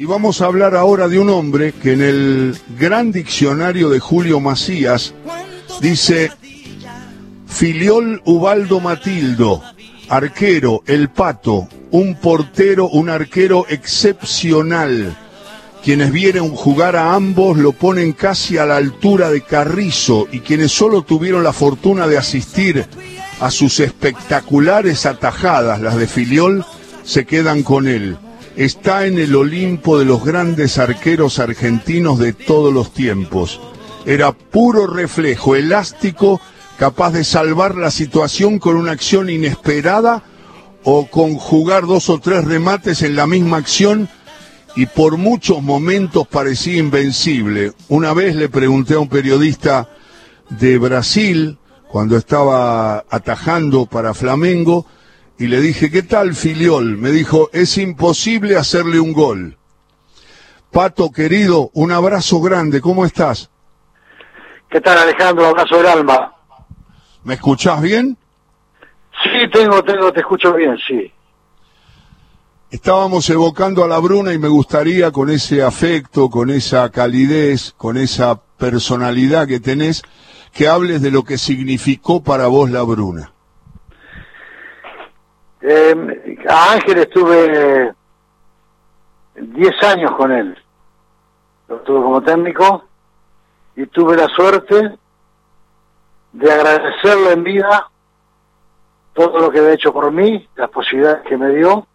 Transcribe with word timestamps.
Y 0.00 0.06
vamos 0.06 0.40
a 0.40 0.46
hablar 0.46 0.76
ahora 0.76 1.08
de 1.08 1.18
un 1.18 1.28
hombre 1.28 1.72
que 1.74 1.92
en 1.92 2.00
el 2.00 2.56
gran 2.78 3.12
diccionario 3.12 3.90
de 3.90 4.00
Julio 4.00 4.40
Macías 4.40 5.12
dice 5.82 6.32
Filiol 7.46 8.22
Ubaldo 8.24 8.80
Matildo, 8.80 9.62
arquero, 10.08 10.82
el 10.86 11.10
pato, 11.10 11.68
un 11.90 12.14
portero, 12.14 12.88
un 12.88 13.10
arquero 13.10 13.66
excepcional. 13.68 15.14
Quienes 15.84 16.10
vieron 16.12 16.48
jugar 16.56 16.96
a 16.96 17.12
ambos 17.12 17.58
lo 17.58 17.72
ponen 17.72 18.14
casi 18.14 18.56
a 18.56 18.64
la 18.64 18.78
altura 18.78 19.28
de 19.28 19.42
Carrizo 19.42 20.28
y 20.32 20.40
quienes 20.40 20.72
solo 20.72 21.02
tuvieron 21.02 21.44
la 21.44 21.52
fortuna 21.52 22.06
de 22.06 22.16
asistir 22.16 22.86
a 23.38 23.50
sus 23.50 23.80
espectaculares 23.80 25.04
atajadas, 25.04 25.78
las 25.78 25.96
de 25.96 26.06
Filiol, 26.06 26.64
se 27.04 27.26
quedan 27.26 27.62
con 27.62 27.86
él 27.86 28.16
está 28.56 29.06
en 29.06 29.18
el 29.18 29.34
Olimpo 29.34 29.98
de 29.98 30.04
los 30.04 30.24
grandes 30.24 30.78
arqueros 30.78 31.38
argentinos 31.38 32.18
de 32.18 32.32
todos 32.32 32.72
los 32.72 32.92
tiempos. 32.92 33.60
Era 34.06 34.32
puro 34.32 34.86
reflejo, 34.86 35.56
elástico, 35.56 36.40
capaz 36.78 37.12
de 37.12 37.24
salvar 37.24 37.76
la 37.76 37.90
situación 37.90 38.58
con 38.58 38.76
una 38.76 38.92
acción 38.92 39.28
inesperada 39.30 40.22
o 40.82 41.06
conjugar 41.06 41.86
dos 41.86 42.08
o 42.08 42.18
tres 42.18 42.44
remates 42.44 43.02
en 43.02 43.16
la 43.16 43.26
misma 43.26 43.58
acción 43.58 44.08
y 44.76 44.86
por 44.86 45.16
muchos 45.16 45.62
momentos 45.62 46.26
parecía 46.26 46.78
invencible. 46.78 47.72
Una 47.88 48.14
vez 48.14 48.34
le 48.36 48.48
pregunté 48.48 48.94
a 48.94 49.00
un 49.00 49.08
periodista 49.08 49.88
de 50.48 50.78
Brasil, 50.78 51.58
cuando 51.90 52.16
estaba 52.16 53.04
atajando 53.10 53.86
para 53.86 54.14
Flamengo, 54.14 54.86
y 55.40 55.46
le 55.46 55.62
dije, 55.62 55.90
¿qué 55.90 56.02
tal 56.02 56.34
Filiol? 56.34 56.98
Me 56.98 57.12
dijo, 57.12 57.48
es 57.54 57.78
imposible 57.78 58.58
hacerle 58.58 59.00
un 59.00 59.14
gol. 59.14 59.56
Pato 60.70 61.10
querido, 61.10 61.70
un 61.72 61.92
abrazo 61.92 62.42
grande, 62.42 62.82
¿cómo 62.82 63.06
estás? 63.06 63.50
¿Qué 64.68 64.82
tal 64.82 64.98
Alejandro? 64.98 65.46
Abrazo 65.46 65.78
del 65.78 65.86
alma. 65.86 66.34
¿Me 67.24 67.34
escuchás 67.34 67.80
bien? 67.80 68.18
Sí, 69.22 69.50
tengo, 69.50 69.82
tengo, 69.82 70.12
te 70.12 70.20
escucho 70.20 70.52
bien, 70.52 70.76
sí. 70.86 71.10
Estábamos 72.70 73.30
evocando 73.30 73.82
a 73.82 73.88
la 73.88 73.98
Bruna 73.98 74.34
y 74.34 74.38
me 74.38 74.48
gustaría 74.48 75.10
con 75.10 75.30
ese 75.30 75.62
afecto, 75.62 76.28
con 76.28 76.50
esa 76.50 76.90
calidez, 76.90 77.72
con 77.78 77.96
esa 77.96 78.38
personalidad 78.58 79.48
que 79.48 79.58
tenés, 79.58 80.02
que 80.52 80.68
hables 80.68 81.00
de 81.00 81.10
lo 81.10 81.24
que 81.24 81.38
significó 81.38 82.22
para 82.22 82.46
vos 82.48 82.70
la 82.70 82.82
Bruna. 82.82 83.32
Eh, 85.62 86.38
a 86.48 86.72
Ángel 86.72 86.98
estuve 86.98 87.92
10 89.34 89.82
años 89.84 90.12
con 90.12 90.32
él. 90.32 90.56
Lo 91.68 91.80
tuve 91.80 92.02
como 92.02 92.22
técnico 92.22 92.84
y 93.76 93.86
tuve 93.86 94.16
la 94.16 94.26
suerte 94.28 94.98
de 96.32 96.52
agradecerle 96.52 97.32
en 97.32 97.44
vida 97.44 97.88
todo 99.12 99.38
lo 99.38 99.50
que 99.50 99.58
había 99.58 99.72
hecho 99.72 99.92
por 99.92 100.10
mí, 100.12 100.48
las 100.56 100.70
posibilidades 100.70 101.22
que 101.26 101.36
me 101.36 101.50
dio, 101.50 101.86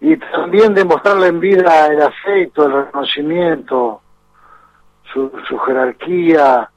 y 0.00 0.16
también 0.16 0.74
de 0.74 0.84
mostrarle 0.84 1.28
en 1.28 1.40
vida 1.40 1.88
el 1.88 2.00
afecto, 2.00 2.66
el 2.66 2.72
reconocimiento, 2.72 4.00
su, 5.12 5.30
jerarquía 5.66 6.70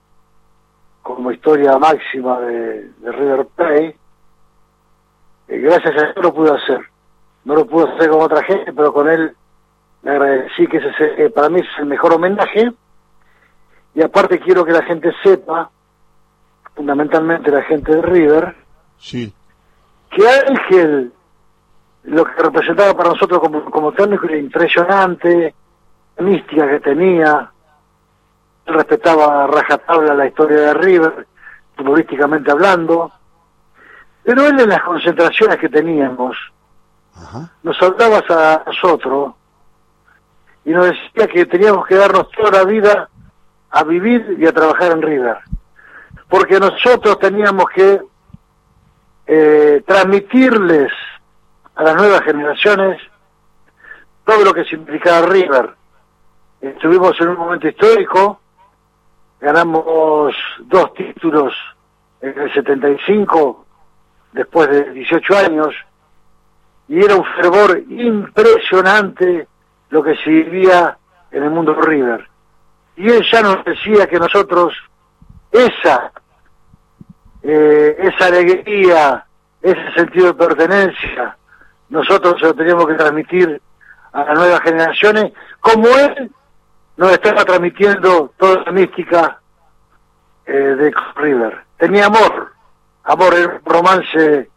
como 1.02 1.32
historia 1.32 1.78
máxima 1.78 2.40
de, 2.40 2.90
de 2.90 3.12
River 3.12 3.46
Plate, 3.56 3.98
eh, 5.54 5.60
gracias 5.60 5.96
a 5.96 6.06
él 6.08 6.14
lo 6.22 6.34
pude 6.34 6.52
hacer. 6.52 6.80
No 7.46 7.56
lo 7.56 7.66
pude 7.66 7.90
hacer 7.90 8.10
con 8.10 8.22
otra 8.22 8.44
gente, 8.44 8.72
pero 8.74 8.94
con 8.94 9.10
él 9.10 9.36
le 10.04 10.12
agradecí 10.12 10.68
que 10.68 10.78
ese 10.78 11.30
para 11.30 11.50
mí 11.50 11.60
es 11.60 11.80
el 11.80 11.86
mejor 11.86 12.14
homenaje. 12.14 12.72
Y 13.96 14.02
aparte 14.02 14.40
quiero 14.40 14.66
que 14.66 14.72
la 14.72 14.84
gente 14.84 15.12
sepa, 15.22 15.70
fundamentalmente 16.76 17.52
la 17.52 17.62
gente 17.64 17.96
de 17.96 18.02
River, 18.02 18.56
sí. 18.98 19.32
que 20.10 20.24
Ángel, 20.28 21.14
lo 22.04 22.26
que 22.26 22.42
representaba 22.42 22.96
para 22.96 23.10
nosotros 23.10 23.40
como, 23.40 23.66
como 23.66 23.92
técnico 23.92 24.26
era 24.26 24.38
impresionante, 24.38 25.54
la 26.18 26.24
mística 26.26 26.68
que 26.68 26.80
tenía, 26.80 27.52
respetaba 28.66 29.44
a 29.44 29.48
rajatabla 29.48 30.16
la 30.16 30.26
historia 30.26 30.58
de 30.58 30.74
River, 30.74 31.28
futbolísticamente 31.76 32.50
hablando, 32.50 33.12
pero 34.24 34.48
él 34.48 34.60
en 34.60 34.70
las 34.70 34.82
concentraciones 34.82 35.58
que 35.58 35.70
teníamos, 35.70 36.36
nos 37.62 37.82
hablaba 37.82 38.24
a 38.30 38.64
nosotros 38.66 39.34
y 40.66 40.72
nos 40.72 40.86
decía 40.86 41.28
que 41.28 41.46
teníamos 41.46 41.86
que 41.86 41.96
darnos 41.96 42.30
toda 42.32 42.52
la 42.52 42.64
vida 42.64 43.10
a 43.70 43.84
vivir 43.84 44.38
y 44.40 44.46
a 44.46 44.54
trabajar 44.54 44.94
en 44.94 45.02
River. 45.02 45.38
Porque 46.30 46.60
nosotros 46.60 47.20
teníamos 47.20 47.66
que 47.76 48.02
eh, 49.28 49.84
transmitirles 49.86 50.92
a 51.76 51.84
las 51.84 51.96
nuevas 51.96 52.22
generaciones 52.22 53.02
todo 54.24 54.46
lo 54.46 54.54
que 54.54 54.64
significaba 54.64 55.28
River. 55.28 55.76
Estuvimos 56.62 57.20
en 57.20 57.30
un 57.30 57.38
momento 57.38 57.68
histórico, 57.68 58.40
ganamos 59.42 60.34
dos 60.62 60.94
títulos 60.94 61.54
en 62.22 62.40
el 62.40 62.54
75 62.54 63.63
después 64.34 64.70
de 64.70 64.92
18 64.92 65.38
años, 65.38 65.74
y 66.88 67.04
era 67.04 67.16
un 67.16 67.26
fervor 67.36 67.82
impresionante 67.90 69.48
lo 69.90 70.04
que 70.04 70.16
se 70.18 70.30
vivía 70.30 70.98
en 71.32 71.44
el 71.44 71.50
mundo 71.50 71.74
River. 71.74 72.28
Y 72.96 73.10
él 73.10 73.26
ya 73.32 73.42
nos 73.42 73.64
decía 73.64 74.08
que 74.08 74.20
nosotros 74.20 74.74
esa, 75.52 76.12
eh, 77.42 77.96
esa 78.00 78.26
alegría, 78.26 79.26
ese 79.62 79.92
sentido 79.96 80.28
de 80.28 80.34
pertenencia, 80.34 81.38
nosotros 81.90 82.36
se 82.40 82.48
lo 82.48 82.54
teníamos 82.54 82.88
que 82.88 82.96
transmitir 82.96 83.62
a 84.12 84.24
las 84.24 84.38
nuevas 84.38 84.62
generaciones, 84.62 85.32
como 85.60 85.88
él 85.88 86.32
nos 86.98 87.12
estaba 87.12 87.44
transmitiendo 87.46 88.34
toda 88.38 88.64
la 88.64 88.72
mística 88.72 89.40
eh, 90.46 90.52
de 90.52 90.94
River. 91.16 91.64
Tenía 91.78 92.06
amor, 92.06 92.53
amor, 93.04 93.34
era 93.34 93.54
un 93.54 93.66
romance 93.66 94.50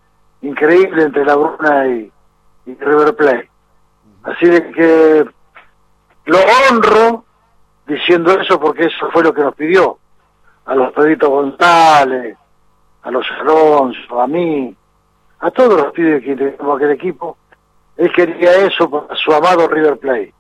increíble 0.42 1.04
entre 1.04 1.24
La 1.24 1.36
Bruna 1.36 1.86
y, 1.86 2.12
River 2.66 3.14
Plate. 3.14 3.50
Así 4.24 4.46
de 4.46 4.70
que 4.72 5.26
lo 6.24 6.38
honro 6.38 7.24
diciendo 7.86 8.32
eso 8.32 8.58
porque 8.58 8.86
eso 8.86 9.08
fue 9.12 9.22
lo 9.22 9.32
que 9.32 9.42
nos 9.42 9.54
pidió 9.54 9.98
a 10.64 10.74
los 10.74 10.92
Pedrito 10.92 11.30
González, 11.30 12.36
a 13.02 13.10
los 13.10 13.24
Alonso, 13.40 14.20
a 14.20 14.26
mí, 14.26 14.74
a 15.38 15.50
todos 15.52 15.80
los 15.80 15.92
pibes 15.92 16.24
que 16.24 16.32
integramos 16.32 16.76
aquel 16.76 16.90
equipo. 16.90 17.36
Él 17.96 18.12
quería 18.12 18.66
eso 18.66 18.90
para 18.90 19.14
su 19.16 19.32
amado 19.32 19.68
River 19.68 19.96
Plate. 19.98 20.34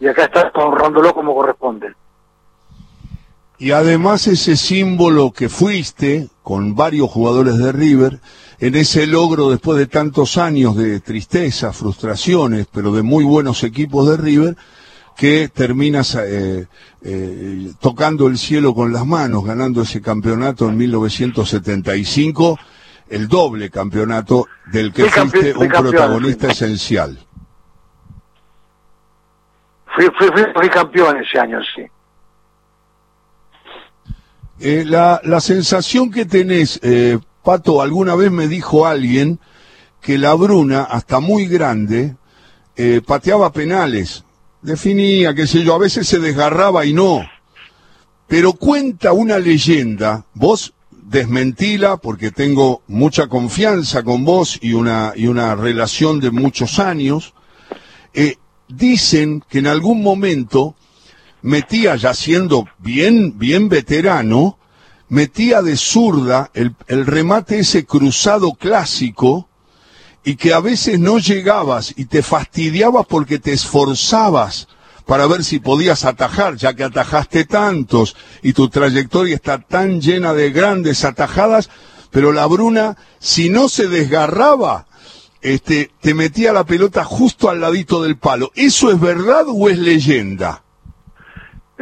Y 0.00 0.08
acá 0.08 0.24
está 0.24 0.50
honrándolo 0.54 1.14
como 1.14 1.34
corresponde. 1.34 1.94
Y 3.58 3.70
además 3.70 4.26
ese 4.26 4.56
símbolo 4.56 5.32
que 5.32 5.48
fuiste 5.48 6.28
con 6.42 6.74
varios 6.74 7.10
jugadores 7.10 7.58
de 7.58 7.72
River, 7.72 8.20
en 8.58 8.74
ese 8.74 9.06
logro 9.06 9.50
después 9.50 9.78
de 9.78 9.86
tantos 9.86 10.38
años 10.38 10.76
de 10.76 11.00
tristeza, 11.00 11.72
frustraciones, 11.72 12.66
pero 12.72 12.92
de 12.92 13.02
muy 13.02 13.24
buenos 13.24 13.62
equipos 13.64 14.08
de 14.08 14.16
River, 14.16 14.56
que 15.16 15.48
terminas 15.48 16.14
eh, 16.14 16.66
eh, 17.02 17.72
tocando 17.80 18.26
el 18.26 18.38
cielo 18.38 18.74
con 18.74 18.92
las 18.92 19.06
manos, 19.06 19.44
ganando 19.44 19.82
ese 19.82 20.00
campeonato 20.00 20.68
en 20.68 20.76
1975, 20.76 22.58
el 23.08 23.28
doble 23.28 23.70
campeonato 23.70 24.46
del 24.72 24.92
que 24.92 25.04
fuiste 25.04 25.54
un 25.54 25.68
protagonista 25.68 26.50
esencial. 26.50 27.18
Fui, 29.94 30.06
fui, 30.18 30.28
fui 30.54 30.68
campeón 30.70 31.18
ese 31.18 31.38
año, 31.38 31.58
sí. 31.74 31.82
Eh, 34.64 34.84
la, 34.86 35.20
la, 35.24 35.40
sensación 35.40 36.12
que 36.12 36.24
tenés, 36.24 36.78
eh, 36.84 37.18
Pato, 37.42 37.82
alguna 37.82 38.14
vez 38.14 38.30
me 38.30 38.46
dijo 38.46 38.86
alguien 38.86 39.40
que 40.00 40.18
la 40.18 40.34
Bruna, 40.34 40.84
hasta 40.84 41.18
muy 41.18 41.46
grande, 41.46 42.14
eh, 42.76 43.00
pateaba 43.04 43.52
penales, 43.52 44.22
definía, 44.62 45.34
qué 45.34 45.48
sé 45.48 45.64
yo, 45.64 45.74
a 45.74 45.78
veces 45.78 46.06
se 46.06 46.20
desgarraba 46.20 46.86
y 46.86 46.92
no. 46.92 47.28
Pero 48.28 48.52
cuenta 48.52 49.12
una 49.12 49.40
leyenda, 49.40 50.26
vos 50.32 50.74
desmentila 50.92 51.96
porque 51.96 52.30
tengo 52.30 52.82
mucha 52.86 53.26
confianza 53.26 54.04
con 54.04 54.24
vos 54.24 54.60
y 54.62 54.74
una, 54.74 55.12
y 55.16 55.26
una 55.26 55.56
relación 55.56 56.20
de 56.20 56.30
muchos 56.30 56.78
años. 56.78 57.34
dicen 58.68 59.42
que 59.48 59.58
en 59.58 59.66
algún 59.66 60.04
momento 60.04 60.76
metía, 61.42 61.96
ya 61.96 62.14
siendo 62.14 62.68
bien, 62.78 63.38
bien 63.38 63.68
veterano, 63.68 64.58
metía 65.08 65.60
de 65.60 65.76
zurda 65.76 66.50
el, 66.54 66.74
remate 67.06 67.58
ese 67.58 67.84
cruzado 67.84 68.54
clásico 68.54 69.48
y 70.24 70.36
que 70.36 70.54
a 70.54 70.60
veces 70.60 70.98
no 70.98 71.18
llegabas 71.18 71.92
y 71.96 72.06
te 72.06 72.22
fastidiabas 72.22 73.06
porque 73.06 73.38
te 73.38 73.52
esforzabas 73.52 74.68
para 75.04 75.26
ver 75.26 75.42
si 75.44 75.58
podías 75.58 76.04
atajar, 76.04 76.56
ya 76.56 76.74
que 76.74 76.84
atajaste 76.84 77.44
tantos 77.44 78.16
y 78.40 78.52
tu 78.52 78.68
trayectoria 78.68 79.34
está 79.34 79.58
tan 79.58 80.00
llena 80.00 80.32
de 80.32 80.50
grandes 80.50 81.04
atajadas, 81.04 81.68
pero 82.10 82.32
la 82.32 82.46
Bruna, 82.46 82.96
si 83.18 83.50
no 83.50 83.68
se 83.68 83.88
desgarraba, 83.88 84.86
este, 85.40 85.90
te 86.00 86.14
metía 86.14 86.52
la 86.52 86.64
pelota 86.64 87.04
justo 87.04 87.50
al 87.50 87.60
ladito 87.60 88.02
del 88.02 88.16
palo. 88.16 88.52
¿Eso 88.54 88.92
es 88.92 89.00
verdad 89.00 89.44
o 89.48 89.68
es 89.68 89.76
leyenda? 89.76 90.61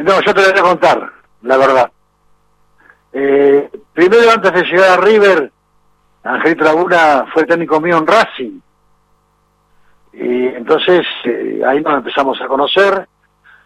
No, 0.03 0.19
yo 0.21 0.33
te 0.33 0.41
lo 0.41 0.51
voy 0.51 0.59
a 0.59 0.63
contar, 0.63 1.11
la 1.43 1.57
verdad. 1.57 1.91
Eh, 3.13 3.69
primero, 3.93 4.31
antes 4.31 4.51
de 4.51 4.63
llegar 4.63 4.97
a 4.97 5.01
River, 5.01 5.51
Angelito 6.23 6.63
Laguna 6.63 7.25
fue 7.31 7.45
técnico 7.45 7.79
mío 7.79 7.97
en 7.97 8.07
Racing. 8.07 8.59
Y 10.13 10.47
entonces 10.47 11.05
eh, 11.25 11.61
ahí 11.65 11.81
nos 11.81 11.97
empezamos 11.97 12.41
a 12.41 12.47
conocer. 12.47 13.07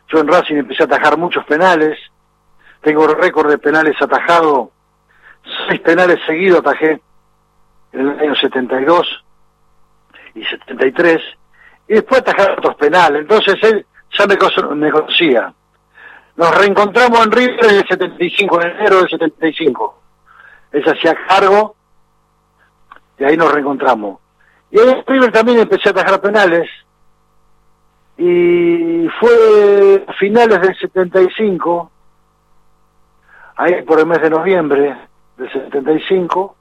Yo 0.10 0.20
en 0.20 0.28
Racing 0.28 0.56
empecé 0.56 0.84
a 0.84 0.86
atajar 0.88 1.18
muchos 1.18 1.46
penales. 1.46 1.98
Tengo 2.82 3.08
récord 3.08 3.50
de 3.50 3.58
penales 3.58 3.96
atajados. 4.02 4.70
Seis 5.68 5.80
penales 5.82 6.20
seguidos 6.26 6.60
atajé 6.60 7.02
en 7.94 8.08
el 8.10 8.20
año 8.20 8.36
72 8.36 9.24
y 10.34 10.44
73. 10.44 11.22
Y 11.88 11.94
después 11.94 12.22
atajé 12.22 12.52
otros 12.52 12.76
penales. 12.76 13.22
Entonces 13.22 13.56
él 13.64 13.86
ya 14.12 14.28
me 14.28 14.92
conocía. 14.92 15.54
Nos 16.38 16.58
reencontramos 16.58 17.26
en 17.26 17.32
River 17.32 17.66
en 17.66 17.76
el 17.78 17.88
75, 17.88 18.62
en 18.62 18.70
enero 18.72 18.98
del 19.00 19.10
75. 19.10 20.02
Él 20.72 20.84
se 20.84 20.92
hacía 20.92 21.16
cargo 21.28 21.76
y 23.18 23.24
ahí 23.24 23.38
nos 23.38 23.52
reencontramos. 23.52 24.20
Y 24.72 24.80
ahí 24.80 24.90
en 24.90 25.04
River 25.06 25.32
también 25.32 25.60
empecé 25.60 25.90
a 25.90 25.92
atajar 25.92 26.20
penales 26.20 26.70
y 28.18 29.08
fue 29.20 30.06
a 30.08 30.14
finales 30.14 30.62
del 30.62 30.78
75, 30.78 31.92
ahí 33.58 33.82
por 33.82 34.00
el 34.00 34.06
mes 34.06 34.22
de 34.22 34.30
noviembre 34.30 34.98
del 35.38 35.52
75, 35.52 36.56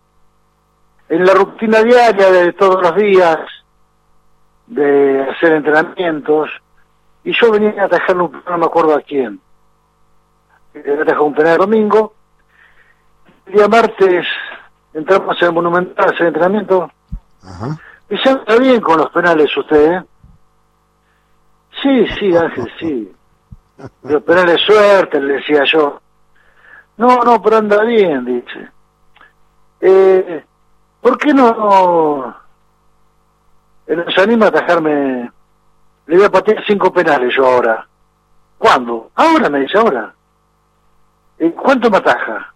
en 1.11 1.25
la 1.25 1.35
rutina 1.35 1.83
diaria 1.83 2.31
de 2.31 2.53
todos 2.55 2.83
los 2.83 2.97
días 2.97 3.39
de 4.67 5.23
hacer 5.31 5.53
entrenamientos, 5.53 6.51
y 7.23 7.33
yo 7.33 7.53
venía 7.53 7.83
a 7.83 7.85
atajar 7.85 8.17
no 8.17 8.31
me 8.31 8.67
acuerdo 8.67 8.95
a 8.95 9.01
quién, 9.01 9.41
un 11.21 11.35
penal 11.35 11.59
domingo, 11.59 12.15
el 13.47 13.55
día 13.55 13.69
martes 13.69 14.27
entramos 14.93 15.37
en 15.41 15.49
el 15.49 15.55
Monumental 15.55 16.07
a 16.07 16.11
hacer 16.11 16.27
entrenamiento, 16.27 16.91
y 18.09 18.17
se 18.19 18.29
anda 18.29 18.57
bien 18.59 18.81
con 18.81 18.99
los 18.99 19.11
penales 19.11 19.55
usted, 19.57 19.93
¿eh? 19.93 20.03
Sí, 21.83 22.07
sí, 22.19 22.37
Ángel, 22.37 22.73
sí. 22.79 23.13
Los 24.05 24.23
penales 24.23 24.61
suerte, 24.65 25.21
le 25.21 25.35
decía 25.35 25.65
yo. 25.65 26.01
No, 26.97 27.23
no, 27.25 27.43
pero 27.43 27.57
anda 27.57 27.83
bien, 27.83 28.25
dice. 28.25 28.69
Eh, 29.81 30.45
¿Por 31.01 31.19
qué 31.19 31.35
no, 31.35 32.35
nos 33.87 34.19
anima 34.19 34.47
a 34.47 34.49
atajarme? 34.49 35.31
Le 36.07 36.17
voy 36.17 36.25
a 36.25 36.31
patear 36.31 36.65
cinco 36.67 36.93
penales 36.93 37.35
yo 37.37 37.45
ahora. 37.45 37.87
¿Cuándo? 38.57 39.11
Ahora, 39.17 39.51
me 39.51 39.61
dice, 39.61 39.77
ahora. 39.77 40.15
¿Y 41.39 41.51
¿Cuánto 41.51 41.91
me 41.91 41.99
ataja? 41.99 42.55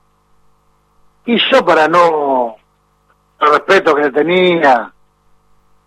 Y 1.27 1.39
yo 1.51 1.65
para 1.65 1.89
no... 1.89 2.57
el 3.41 3.51
respeto 3.51 3.95
que 3.95 4.03
le 4.03 4.11
tenía 4.13 4.93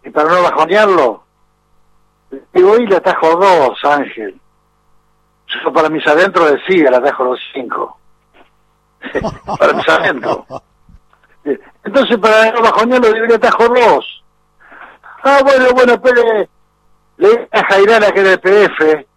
y 0.03 0.09
para 0.09 0.29
no 0.29 0.41
bajonearlo, 0.43 1.23
digo, 2.53 2.77
y 2.77 2.87
le 2.87 2.95
atajo 2.95 3.35
dos, 3.35 3.85
Ángel. 3.85 4.39
Yo 5.47 5.73
para 5.73 5.89
mis 5.89 6.05
adentros 6.07 6.51
decía, 6.51 6.89
le 6.89 6.97
atajo 6.97 7.23
los 7.25 7.39
cinco. 7.53 7.97
para 9.59 9.73
mis 9.73 9.87
adentros. 9.87 10.45
Entonces 11.83 12.17
para 12.17 12.51
no 12.51 12.61
bajonearlo, 12.61 13.13
digo, 13.13 13.25
le 13.27 13.35
atajo 13.35 13.67
dos. 13.67 14.23
Ah, 15.23 15.39
bueno, 15.43 15.65
bueno, 15.73 16.01
pero 16.01 16.23
le 17.17 17.29
dije 17.29 17.47
a 17.51 17.63
Jairana 17.65 18.11
que 18.11 18.19
era 18.21 18.31
el 18.31 18.39
PF. 18.39 19.07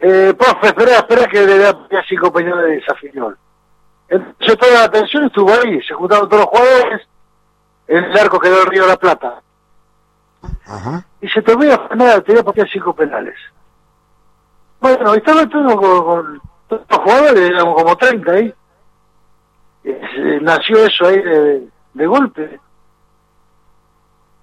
Eh, 0.00 0.34
profe, 0.38 0.68
espera, 0.68 0.96
espera 0.98 1.26
que 1.26 1.44
le 1.44 1.58
da 1.58 1.76
cinco 2.08 2.32
peñones 2.32 2.64
de 2.64 2.76
desafío. 2.76 3.34
Entonces 4.08 4.58
toda 4.58 4.72
la 4.72 4.84
atención 4.84 5.24
estuvo 5.26 5.52
ahí, 5.52 5.82
se 5.82 5.94
juntaron 5.94 6.28
todos 6.28 6.42
los 6.44 6.50
jugadores 6.50 7.08
en 7.88 8.04
el 8.04 8.18
arco 8.18 8.38
quedó 8.38 8.62
el 8.62 8.66
Río 8.66 8.82
de 8.82 8.88
la 8.88 8.96
Plata. 8.96 9.42
Ajá. 10.66 11.04
Y 11.22 11.28
se 11.28 11.42
te 11.42 11.54
voy 11.54 11.70
a 11.70 11.88
nada, 11.96 12.20
te 12.20 12.32
voy 12.32 12.40
a 12.40 12.44
patear 12.44 12.68
cinco 12.70 12.94
penales. 12.94 13.34
Bueno, 14.78 15.14
estaba 15.14 15.48
todo 15.48 15.76
con, 15.76 16.40
todos 16.68 16.82
los 16.88 16.98
jugadores, 16.98 17.50
éramos 17.50 17.82
como 17.82 17.96
30 17.96 18.32
ahí. 18.32 18.54
Eh, 19.84 20.38
nació 20.42 20.84
eso 20.84 21.06
ahí 21.06 21.20
de, 21.20 21.68
de, 21.94 22.06
golpe. 22.06 22.60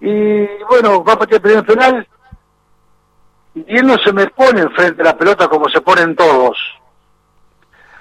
Y 0.01 0.45
bueno, 0.67 1.03
va 1.03 1.13
a 1.13 1.19
patear 1.19 1.37
el 1.37 1.41
primer 1.41 1.65
penal. 1.65 2.07
Y 3.55 3.77
él 3.77 3.87
no 3.87 3.97
se 3.97 4.11
me 4.11 4.27
pone 4.27 4.61
enfrente 4.61 4.97
de 4.97 5.03
la 5.03 5.17
pelota 5.17 5.47
como 5.47 5.69
se 5.69 5.81
ponen 5.81 6.15
todos. 6.15 6.57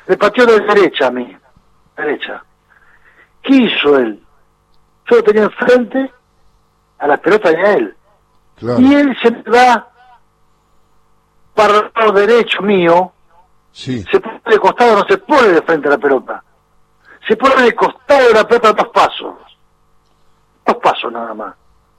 Me 0.07 0.17
pateó 0.17 0.45
de 0.47 0.61
derecha 0.61 1.07
a 1.07 1.11
mí. 1.11 1.37
Derecha. 1.97 2.43
¿Qué 3.43 3.55
hizo 3.57 3.99
él? 3.99 4.25
yo 5.11 5.17
lo 5.17 5.23
tenía 5.23 5.43
enfrente 5.45 6.13
a 6.99 7.07
la 7.07 7.17
pelota 7.19 7.51
de 7.51 7.75
él. 7.75 7.97
Y 8.79 8.95
él 8.95 9.17
se 9.21 9.31
va 9.51 9.89
para 11.55 11.79
el 11.79 11.91
lado 11.95 12.13
derecho 12.13 12.63
mío, 12.63 13.13
se 13.73 14.03
pone 14.21 14.41
de 14.47 14.59
costado, 14.59 14.97
no 14.97 15.05
se 15.07 15.19
pone 15.19 15.49
de 15.49 15.63
frente 15.63 15.89
a 15.89 15.93
la 15.93 15.99
pelota. 15.99 16.43
Se 17.27 17.37
pone 17.37 17.63
de 17.63 17.75
costado 17.75 18.29
de 18.29 18.35
la 18.35 18.47
pelota 18.47 18.73
dos 18.73 18.89
pasos. 18.89 19.35
Dos 20.67 20.77
pasos 20.77 21.13
nada 21.13 21.35
más. 21.35 21.55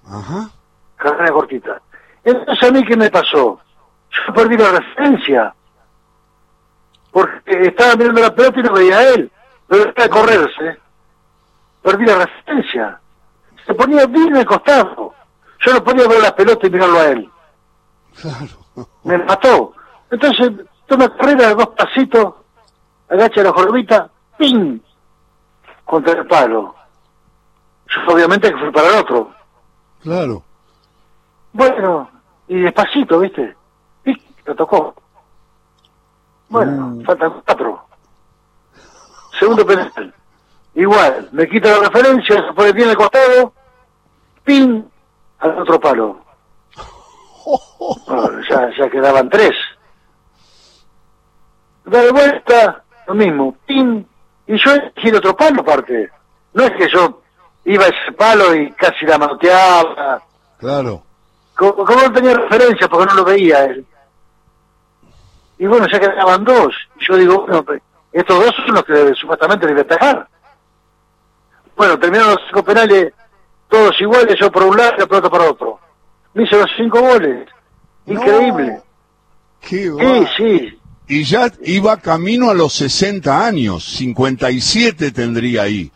Ajá. 0.07 0.49
Carrera 0.95 1.31
cortita. 1.31 1.81
Entonces 2.25 2.69
a 2.69 2.71
mí 2.71 2.83
qué 2.83 2.97
me 2.97 3.09
pasó? 3.09 3.59
Yo 4.11 4.33
perdí 4.33 4.57
la 4.57 4.71
referencia. 4.71 5.55
Porque 7.11 7.67
estaba 7.67 7.95
mirando 7.95 8.21
la 8.21 8.35
pelota 8.35 8.59
y 8.59 8.63
no 8.63 8.73
veía 8.73 8.97
a 8.97 9.09
él. 9.09 9.31
Pero 9.67 9.89
está 9.89 10.03
de 10.03 10.09
correrse 10.09 10.85
perdí 11.85 12.05
la 12.05 12.25
resistencia. 12.25 12.99
Se 13.65 13.73
ponía 13.75 14.07
bien 14.07 14.33
de 14.33 14.43
costado. 14.43 15.13
Yo 15.59 15.73
no 15.73 15.83
podía 15.83 16.07
ver 16.07 16.21
la 16.21 16.35
pelota 16.35 16.65
y 16.65 16.69
mirarlo 16.71 16.99
a 16.99 17.05
él. 17.05 17.29
Claro. 18.19 18.87
Me 19.03 19.17
mató. 19.19 19.73
Entonces, 20.09 20.51
toma 20.87 21.15
carrera 21.15 21.49
de 21.49 21.55
dos 21.55 21.69
pasitos, 21.69 22.33
agacha 23.07 23.43
la 23.43 23.51
jorbita, 23.51 24.09
¡ping! 24.37 24.79
contra 25.85 26.13
el 26.13 26.25
palo. 26.25 26.75
Yo 27.87 28.13
obviamente 28.13 28.51
que 28.51 28.57
fui 28.57 28.71
para 28.71 28.87
el 28.87 28.95
otro. 28.95 29.31
Claro. 30.01 30.43
Bueno, 31.53 32.09
y 32.47 32.59
despacito, 32.59 33.19
¿viste? 33.19 33.55
Y 34.05 34.15
lo 34.45 34.55
tocó. 34.55 34.95
Bueno, 36.49 36.87
mm. 36.87 37.03
faltan 37.03 37.41
cuatro. 37.45 37.85
Segundo 39.39 39.65
penal. 39.65 40.13
Igual, 40.75 41.29
me 41.31 41.47
quita 41.47 41.69
la 41.69 41.89
referencia, 41.89 42.45
se 42.45 42.53
pone 42.53 42.73
bien 42.73 42.89
el 42.89 42.97
costado, 42.97 43.53
pin, 44.43 44.89
al 45.39 45.59
otro 45.59 45.79
palo. 45.79 46.21
ya, 48.49 48.69
ya 48.77 48.89
quedaban 48.89 49.29
tres. 49.29 49.55
Da 51.85 52.01
de 52.01 52.11
vuelta, 52.11 52.83
lo 53.07 53.13
mismo, 53.13 53.55
pin, 53.65 54.05
y 54.47 54.57
yo 54.57 54.71
el 54.73 55.15
otro 55.15 55.35
palo 55.35 55.61
aparte. 55.61 56.09
No 56.53 56.63
es 56.63 56.71
que 56.71 56.89
yo 56.89 57.21
iba 57.65 57.85
a 57.85 57.87
ese 57.87 58.11
palo 58.17 58.53
y 58.55 58.71
casi 58.73 59.05
la 59.05 59.17
manoteaba. 59.17 60.21
Claro. 60.57 61.04
Como, 61.55 61.85
no 61.85 62.11
tenía 62.11 62.33
referencia 62.33 62.87
porque 62.87 63.05
no 63.05 63.15
lo 63.15 63.25
veía 63.25 63.65
él. 63.65 63.85
Y 65.57 65.65
bueno, 65.65 65.87
ya 65.91 65.99
quedaban 65.99 66.43
dos. 66.43 66.75
Y 66.99 67.05
yo 67.05 67.17
digo, 67.17 67.45
bueno, 67.47 67.65
estos 68.11 68.45
dos 68.45 68.55
son 68.65 68.75
los 68.75 68.83
que 68.83 69.13
supuestamente 69.15 69.67
deben 69.67 69.85
atajar. 69.85 70.27
Bueno, 71.75 71.97
terminaron 71.99 72.31
los 72.31 72.41
cinco 72.47 72.63
penales 72.63 73.13
todos 73.67 73.99
iguales, 73.99 74.35
yo 74.39 74.51
por 74.51 74.63
un 74.63 74.77
lado 74.77 74.93
y 74.95 74.99
la 74.99 75.07
pelota 75.07 75.29
para 75.29 75.49
otro. 75.49 75.79
Me 76.33 76.43
hizo 76.43 76.57
los 76.57 76.69
cinco 76.77 77.01
goles. 77.01 77.47
Increíble. 78.05 78.81
Qué 79.61 79.91
sí, 79.99 80.27
sí. 80.37 80.79
Y 81.07 81.23
ya 81.23 81.51
iba 81.63 81.97
camino 81.97 82.49
a 82.49 82.53
los 82.53 82.73
60 82.73 83.45
años, 83.45 83.83
57 83.83 85.11
tendría 85.11 85.63
ahí. 85.63 85.91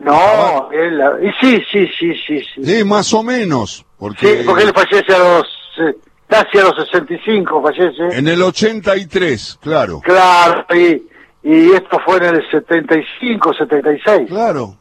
No, 0.00 0.70
él, 0.70 1.00
y 1.22 1.30
sí, 1.40 1.62
sí, 1.72 1.88
sí, 1.98 2.12
sí, 2.26 2.42
sí. 2.54 2.64
Sí, 2.64 2.84
más 2.84 3.12
o 3.14 3.22
menos. 3.22 3.84
Porque... 3.98 4.38
Sí, 4.38 4.42
porque 4.46 4.64
él 4.64 4.72
fallece 4.74 5.14
a 5.14 5.18
los, 5.18 5.46
casi 6.28 6.58
a 6.58 6.62
los 6.62 6.76
65, 6.76 7.62
fallece. 7.62 8.18
En 8.18 8.28
el 8.28 8.42
83, 8.42 9.58
claro. 9.60 10.00
Claro, 10.00 10.64
y, 10.74 11.02
y 11.42 11.72
esto 11.72 11.98
fue 12.04 12.18
en 12.18 12.36
el 12.36 12.50
75, 12.50 13.54
76. 13.54 14.28
Claro. 14.28 14.76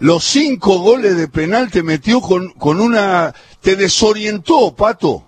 los 0.00 0.24
cinco 0.24 0.78
goles 0.80 1.16
de 1.16 1.28
penal 1.28 1.70
te 1.70 1.82
metió 1.82 2.20
con, 2.20 2.50
con 2.52 2.80
una... 2.80 3.32
te 3.60 3.76
desorientó, 3.76 4.74
Pato. 4.74 5.24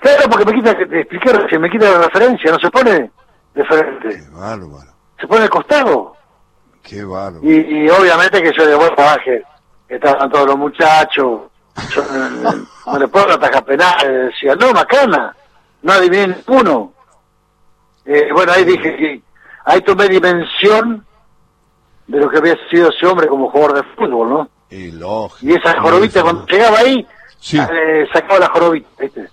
Claro, 0.00 0.28
porque 0.30 0.44
me 0.44 0.52
quita, 0.54 0.76
te 0.76 1.00
expliqué 1.00 1.32
recién, 1.32 1.60
me 1.60 1.70
quita 1.70 1.90
la 1.90 2.02
referencia, 2.06 2.50
no 2.52 2.58
se 2.58 2.70
pone 2.70 3.10
de 3.54 3.64
frente, 3.64 4.08
Qué 4.10 4.30
bárbaro, 4.30 4.92
se 5.18 5.26
pone 5.26 5.42
al 5.44 5.50
costado. 5.50 6.14
qué 6.82 7.02
bárbaro. 7.02 7.40
Y, 7.42 7.54
y 7.84 7.88
obviamente 7.88 8.42
que 8.42 8.52
yo 8.56 8.66
de 8.66 8.74
vuelta 8.76 9.02
baje, 9.02 9.42
estaban 9.88 10.30
todos 10.30 10.46
los 10.48 10.58
muchachos, 10.58 11.40
yo 11.94 12.04
no- 12.04 12.66
no 12.92 12.98
le 12.98 13.08
puedo 13.08 13.32
atajar 13.32 13.64
penal, 13.64 14.28
decía, 14.30 14.54
no, 14.54 14.72
Macana, 14.72 15.34
no 15.82 15.92
adiviné 15.92 16.28
ninguno. 16.28 16.92
Eh, 18.04 18.28
bueno, 18.32 18.52
ahí 18.52 18.64
dije 18.64 18.96
que, 18.96 19.22
ahí 19.64 19.80
tomé 19.82 20.08
dimensión 20.08 21.04
de 22.06 22.18
lo 22.20 22.28
que 22.30 22.38
había 22.38 22.56
sido 22.70 22.90
ese 22.90 23.06
hombre 23.06 23.26
como 23.26 23.50
jugador 23.50 23.74
de 23.76 23.82
fútbol, 23.94 24.28
¿no? 24.30 24.48
Y 24.70 24.92
lógico. 24.92 25.52
Y 25.52 25.54
esa 25.56 25.80
jorobita, 25.80 26.22
cuando 26.22 26.46
llegaba 26.46 26.78
ahí, 26.78 27.06
Sí. 27.40 27.58
eh, 27.58 28.06
sacaba 28.12 28.38
la 28.40 28.48
jorobita, 28.48 28.88
¿viste? 29.00 29.28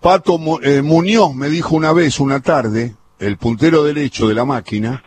Pato 0.00 0.36
Mu- 0.38 0.58
eh, 0.62 0.82
Muñoz 0.82 1.34
me 1.34 1.48
dijo 1.48 1.74
una 1.76 1.92
vez, 1.92 2.18
una 2.20 2.40
tarde, 2.40 2.94
el 3.18 3.36
puntero 3.38 3.84
derecho 3.84 4.28
de 4.28 4.34
la 4.34 4.44
máquina, 4.44 5.02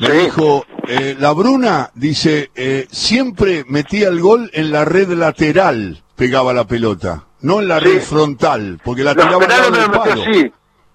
me 0.00 0.06
Sí. 0.08 0.12
dijo, 0.24 0.64
eh, 0.88 1.16
la 1.18 1.32
Bruna, 1.32 1.90
dice, 1.94 2.50
eh, 2.54 2.86
siempre 2.90 3.64
metía 3.68 4.08
el 4.08 4.20
gol 4.20 4.50
en 4.54 4.72
la 4.72 4.84
red 4.84 5.08
lateral, 5.10 6.02
pegaba 6.16 6.52
la 6.52 6.64
pelota, 6.64 7.24
no 7.42 7.60
en 7.60 7.68
la 7.68 7.78
Sí. 7.80 7.84
red 7.84 8.00
frontal, 8.02 8.80
porque 8.84 9.04
la 9.04 9.14
Los 9.14 9.24
tiraba 9.24 9.46
penales 9.46 9.70
me 9.70 9.78
lo 9.78 9.88
metió 9.88 10.12
así, 10.12 10.52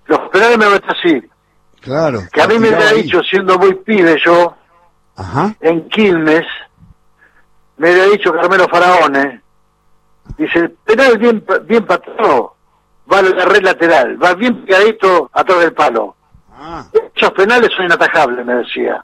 los 0.07 0.19
penales 0.29 0.57
me 0.57 0.65
lo 0.65 0.71
metió 0.71 0.89
así. 0.91 1.21
Claro. 1.81 2.23
Que 2.33 2.41
a 2.41 2.47
mí 2.47 2.57
me 2.57 2.69
había 2.69 2.93
dicho, 2.93 3.21
siendo 3.21 3.57
muy 3.59 3.75
pibe 3.75 4.17
yo, 4.25 4.55
Ajá. 5.15 5.55
en 5.61 5.87
Quilmes, 5.89 6.45
me 7.77 7.89
había 7.89 8.05
dicho 8.05 8.33
Carmelo 8.33 8.67
Faraone, 8.69 9.41
dice, 10.37 10.59
el 10.59 10.71
penal 10.71 11.17
bien, 11.19 11.45
bien 11.65 11.85
patrón, 11.85 12.47
va 13.11 13.19
a 13.19 13.21
la 13.21 13.45
red 13.45 13.61
lateral, 13.61 14.21
va 14.21 14.33
bien 14.33 14.65
pegadito 14.65 15.29
atrás 15.31 15.59
del 15.59 15.73
palo. 15.73 16.14
Ah, 16.57 16.85
Esos 17.13 17.31
penales 17.31 17.69
son 17.75 17.85
inatajables, 17.85 18.45
me 18.45 18.55
decía. 18.55 19.03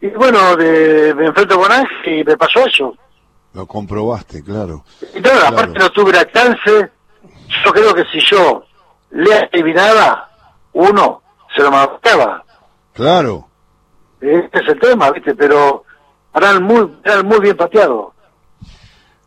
Y 0.00 0.08
bueno, 0.08 0.56
de- 0.56 1.14
me 1.14 1.26
enfrento 1.26 1.58
con 1.58 1.70
Ángel 1.70 2.18
y 2.20 2.24
me 2.24 2.36
pasó 2.36 2.66
eso. 2.66 2.96
lo 3.54 3.66
comprobaste, 3.66 4.42
claro. 4.42 4.82
Y 5.14 5.20
no, 5.20 5.28
Claro. 5.28 5.46
aparte 5.48 5.78
no 5.78 5.90
tuve 5.90 6.10
la 6.12 6.26
chance, 6.32 6.90
yo 7.64 7.70
creo 7.72 7.94
que 7.94 8.04
si 8.06 8.18
yo 8.30 8.64
le 9.10 9.34
adivinaba, 9.34 10.30
uno 10.72 11.22
se 11.54 11.62
lo 11.62 11.70
marcaba. 11.70 12.42
Claro. 12.94 13.46
Este 14.22 14.58
es 14.60 14.68
el 14.68 14.80
tema, 14.80 15.10
¿viste? 15.10 15.34
Pero 15.34 15.84
eran 16.34 16.62
muy, 16.62 16.90
eran 17.04 17.26
muy 17.26 17.40
bien 17.40 17.54
pateados. 17.56 18.12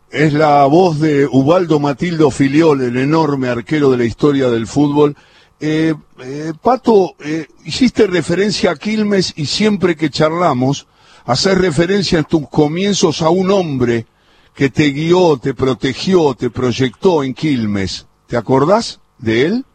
Es 0.10 0.34
la 0.34 0.66
voz 0.66 1.00
de 1.00 1.28
Ubaldo 1.32 1.80
Matildo 1.80 2.32
Filiol, 2.32 2.82
el 2.82 2.98
enorme 2.98 3.50
arquero 3.50 3.92
de 3.92 3.98
la 3.98 4.06
historia 4.06 4.50
del 4.50 4.66
fútbol. 4.66 5.16
Eh, 5.60 5.94
eh, 6.20 6.54
Pato, 6.62 7.16
eh, 7.20 7.48
hiciste 7.64 8.08
referencia 8.08 8.72
a 8.72 8.76
Quilmes 8.76 9.34
y 9.38 9.46
siempre 9.46 9.96
que 9.96 10.10
charlamos, 10.10 10.88
hacer 11.26 11.60
referencia 11.60 12.20
en 12.20 12.26
tus 12.26 12.50
comienzos 12.50 13.22
a 13.22 13.30
un 13.30 13.50
hombre 13.52 14.06
que 14.54 14.70
te 14.70 14.90
guió, 14.90 15.38
te 15.38 15.54
protegió, 15.54 16.34
te 16.34 16.50
proyectó 16.50 17.24
en 17.24 17.34
Quilmes. 17.34 18.08
¿Te 18.28 18.38
acordás 18.38 19.00
de 19.18 19.46
él? 19.46 19.66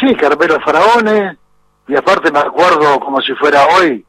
Sí, 0.00 0.14
Carmelo 0.14 0.58
Faraone, 0.60 1.36
y 1.88 1.96
aparte 1.96 2.32
me 2.32 2.38
acuerdo 2.38 2.98
como 3.00 3.20
si 3.20 3.34
fuera 3.34 3.66
hoy, 3.76 4.04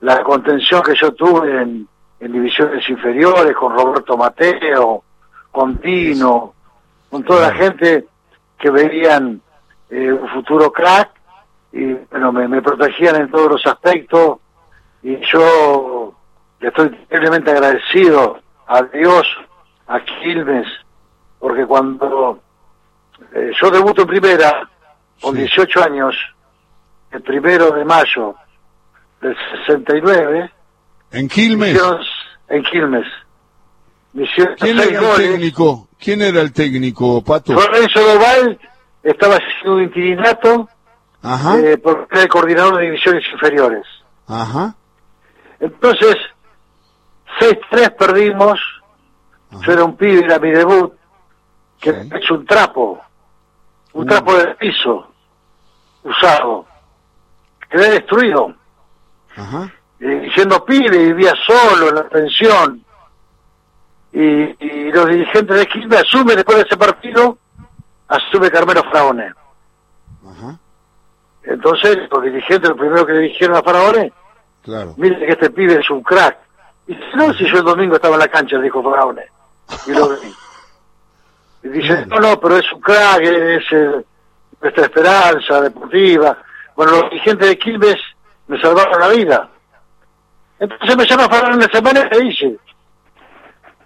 la 0.00 0.22
contención 0.22 0.82
que 0.82 0.94
yo 1.00 1.12
tuve 1.12 1.62
en, 1.62 1.88
en 2.20 2.32
divisiones 2.32 2.88
inferiores 2.88 3.54
con 3.56 3.74
Roberto 3.74 4.16
Mateo, 4.16 5.02
con 5.50 5.78
Tino, 5.78 6.54
con 7.10 7.24
toda 7.24 7.48
la 7.48 7.54
gente 7.54 8.06
que 8.58 8.70
veían 8.70 9.40
eh, 9.90 10.12
un 10.12 10.28
futuro 10.28 10.72
crack 10.72 11.10
y 11.72 11.92
bueno, 12.10 12.32
me, 12.32 12.48
me 12.48 12.62
protegían 12.62 13.16
en 13.16 13.30
todos 13.30 13.50
los 13.52 13.66
aspectos 13.66 14.38
y 15.02 15.16
yo 15.32 16.14
estoy 16.60 16.90
terriblemente 17.08 17.50
agradecido 17.50 18.40
a 18.66 18.82
Dios, 18.82 19.26
a 19.86 20.00
Quilmes, 20.00 20.66
porque 21.38 21.64
cuando 21.66 22.40
eh, 23.34 23.50
yo 23.60 23.70
debuto 23.70 24.02
en 24.02 24.08
primera 24.08 24.68
con 25.20 25.34
Sí. 25.34 25.42
18 25.42 25.84
años, 25.84 26.14
el 27.12 27.22
primero 27.22 27.70
de 27.72 27.84
mayo 27.84 28.34
del 29.20 29.36
69, 29.66 30.50
En 31.12 31.28
Quilmes. 31.28 31.70
hicieron- 31.74 32.00
en 32.48 32.62
Quilmes. 32.64 33.06
¿Quién 34.58 34.78
era 34.78 34.84
el 34.84 34.98
goles. 34.98 35.16
técnico? 35.30 35.88
¿Quién 35.98 36.22
era 36.22 36.40
el 36.40 36.52
técnico, 36.52 37.22
Pato? 37.22 37.52
Lorenzo 37.52 38.00
Doval 38.00 38.58
estaba 39.02 39.36
haciendo 39.36 39.76
un 39.76 39.82
interinato 39.82 40.68
Ajá, 41.22 41.58
eh, 41.58 41.76
porque 41.78 42.06
era 42.12 42.22
el 42.22 42.28
coordinador 42.28 42.76
de 42.78 42.84
divisiones 42.84 43.24
inferiores. 43.32 43.84
ajá. 44.26 44.74
Entonces, 45.60 46.16
6-3 47.38 47.90
perdimos. 47.90 48.58
Yo 49.66 49.72
era 49.72 49.84
un 49.84 49.96
pibe, 49.96 50.24
era 50.24 50.38
mi 50.38 50.50
debut, 50.50 50.94
que 51.80 51.92
Sí. 51.92 52.10
hecho 52.14 52.34
un 52.34 52.46
trapo, 52.46 53.00
un 53.92 54.04
Mm. 54.04 54.08
trapo 54.08 54.34
de 54.34 54.54
piso, 54.54 55.10
usado. 56.04 56.66
Quedé 57.68 57.90
destruido. 57.90 58.54
Ajá. 59.36 59.70
Y 60.00 60.30
siendo 60.30 60.64
pibe, 60.64 60.96
vivía 61.12 61.34
solo 61.46 61.88
en 61.90 61.94
la 61.96 62.08
pensión. 62.08 62.84
Y, 64.12 64.20
y 64.64 64.92
los 64.92 65.06
dirigentes 65.06 65.56
de 65.56 65.66
Quilmes 65.68 66.00
asumen 66.00 66.36
después 66.36 66.56
de 66.58 66.62
ese 66.64 66.76
partido, 66.76 67.38
asume 68.10 68.50
Carmelo 68.50 68.82
Fraone. 68.90 69.32
Ajá. 70.28 70.58
Entonces, 71.44 71.96
los 72.10 72.22
dirigentes, 72.22 72.68
lo 72.68 72.76
primero 72.76 73.06
que 73.06 73.12
le 73.14 73.20
dijeron 73.20 73.56
a 73.56 73.62
Faraone, 73.62 74.12
Claro. 74.62 74.92
mire 74.98 75.18
que 75.18 75.32
este 75.32 75.50
pibe 75.50 75.80
es 75.80 75.88
un 75.90 76.02
crack. 76.02 76.36
Y 76.86 76.94
dice, 76.94 77.06
no, 77.16 77.32
si 77.32 77.46
yo 77.50 77.58
el 77.58 77.64
domingo 77.64 77.94
estaba 77.94 78.14
en 78.16 78.20
la 78.20 78.28
cancha, 78.28 78.58
dijo 78.58 78.82
Faraone. 78.82 79.24
Y 79.86 79.92
lo 79.92 80.08
vi. 80.10 80.34
Y 81.62 81.68
dice, 81.68 82.04
no, 82.06 82.18
no, 82.20 82.38
pero 82.38 82.56
es 82.58 82.70
un 82.72 82.80
crack, 82.80 83.20
es 83.22 83.64
eh, 83.72 84.04
nuestra 84.60 84.84
esperanza 84.84 85.60
deportiva. 85.62 86.36
Bueno, 86.76 86.92
los 86.92 87.10
dirigentes 87.10 87.48
de 87.48 87.58
Quilmes 87.58 87.96
me 88.48 88.60
salvaron 88.60 89.00
la 89.00 89.08
vida. 89.08 89.48
Entonces 90.58 90.96
me 90.96 91.06
llama 91.06 91.28
Faraone 91.28 91.54
en 91.54 91.60
la 91.60 91.68
semana 91.68 92.00
y 92.00 92.16
me 92.18 92.24
dice, 92.24 92.56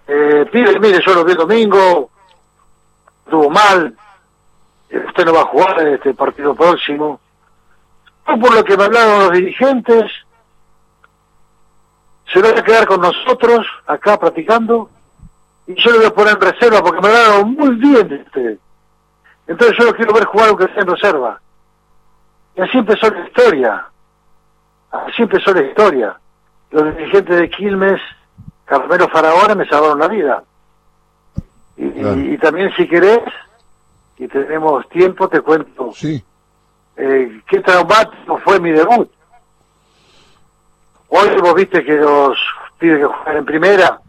eh, 0.07 0.45
pibe, 0.51 0.77
mire, 0.79 0.99
yo 1.05 1.13
lo 1.13 1.23
vi 1.23 1.31
el 1.31 1.37
domingo, 1.37 2.09
estuvo 3.23 3.49
mal, 3.49 3.95
usted 4.89 5.25
no 5.25 5.33
va 5.33 5.41
a 5.41 5.45
jugar 5.45 5.79
en 5.81 5.93
este 5.95 6.13
partido 6.13 6.55
próximo. 6.55 7.19
No 8.27 8.39
por 8.39 8.55
lo 8.55 8.63
que 8.63 8.75
me 8.77 8.83
hablaron 8.85 9.19
los 9.19 9.31
dirigentes, 9.33 10.11
se 12.33 12.41
va 12.41 12.49
a 12.49 12.63
quedar 12.63 12.87
con 12.87 13.01
nosotros 13.01 13.65
acá 13.87 14.17
practicando 14.19 14.89
y 15.67 15.75
yo 15.75 15.91
lo 15.91 15.97
voy 15.97 16.05
a 16.07 16.13
poner 16.13 16.33
en 16.35 16.41
reserva 16.41 16.81
porque 16.81 17.01
me 17.01 17.07
hablaron 17.07 17.53
muy 17.53 17.75
bien 17.75 18.07
de 18.07 18.15
usted. 18.21 18.57
Entonces 19.47 19.77
yo 19.77 19.85
lo 19.85 19.93
quiero 19.93 20.13
ver 20.13 20.25
jugar 20.25 20.49
aunque 20.49 20.65
sea 20.67 20.81
en 20.81 20.87
reserva. 20.87 21.39
Y 22.55 22.61
así 22.61 22.77
empezó 22.77 23.09
la 23.09 23.27
historia. 23.27 23.85
Así 24.91 25.21
empezó 25.23 25.53
la 25.53 25.61
historia. 25.61 26.17
Los 26.71 26.95
dirigentes 26.97 27.37
de 27.39 27.49
Quilmes, 27.49 28.01
Carmelo 28.65 29.07
Faraona, 29.09 29.53
me 29.55 29.67
salvaron 29.67 29.99
la 29.99 30.07
vida. 30.07 30.43
Y, 31.77 31.89
Claro. 31.91 32.15
y- 32.19 32.33
y 32.33 32.37
también 32.37 32.71
si 32.75 32.87
querés, 32.87 33.19
y 34.17 34.27
tenemos 34.27 34.87
tiempo, 34.89 35.27
te 35.27 35.41
cuento 35.41 35.91
Sí. 35.93 36.23
eh, 36.97 37.41
qué 37.47 37.59
traumático 37.59 38.37
fue 38.39 38.59
mi 38.59 38.71
debut. 38.71 39.09
Hoy 41.09 41.29
vos 41.41 41.53
viste 41.55 41.83
que 41.83 41.93
los 41.93 42.37
pibes 42.79 42.99
que 42.99 43.05
juegan 43.05 43.37
en 43.37 43.45
primera 43.45 43.99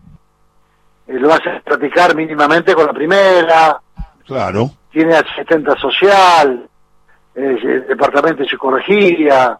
eh, 1.06 1.12
lo 1.20 1.32
hacen 1.32 1.60
practicar 1.64 2.14
mínimamente 2.16 2.74
con 2.74 2.86
la 2.86 2.92
primera, 2.92 3.80
Claro. 4.26 4.70
tiene 4.90 5.14
asistente 5.16 5.70
social, 5.78 6.68
eh, 7.34 7.84
departamento 7.88 8.42
de 8.42 8.48
psicología, 8.48 9.58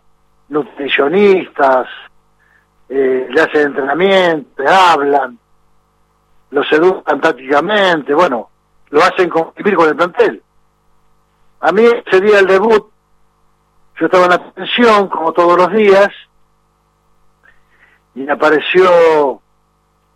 nutricionistas, 0.48 1.86
eh, 2.88 3.26
le 3.30 3.40
hacen 3.40 3.66
entrenamiento, 3.68 4.62
hablan, 4.68 5.38
los 6.50 6.72
educan 6.72 7.20
tácticamente, 7.20 8.14
bueno, 8.14 8.48
lo 8.90 9.02
hacen 9.02 9.28
convivir 9.28 9.76
con 9.76 9.88
el 9.88 9.96
plantel. 9.96 10.42
A 11.60 11.72
mí 11.72 11.84
ese 11.84 12.20
día 12.20 12.36
del 12.36 12.46
debut, 12.46 12.90
yo 13.98 14.06
estaba 14.06 14.24
en 14.24 14.30
la 14.30 14.52
pensión, 14.52 15.08
como 15.08 15.32
todos 15.32 15.56
los 15.56 15.72
días, 15.72 16.08
y 18.14 18.28
apareció 18.28 19.40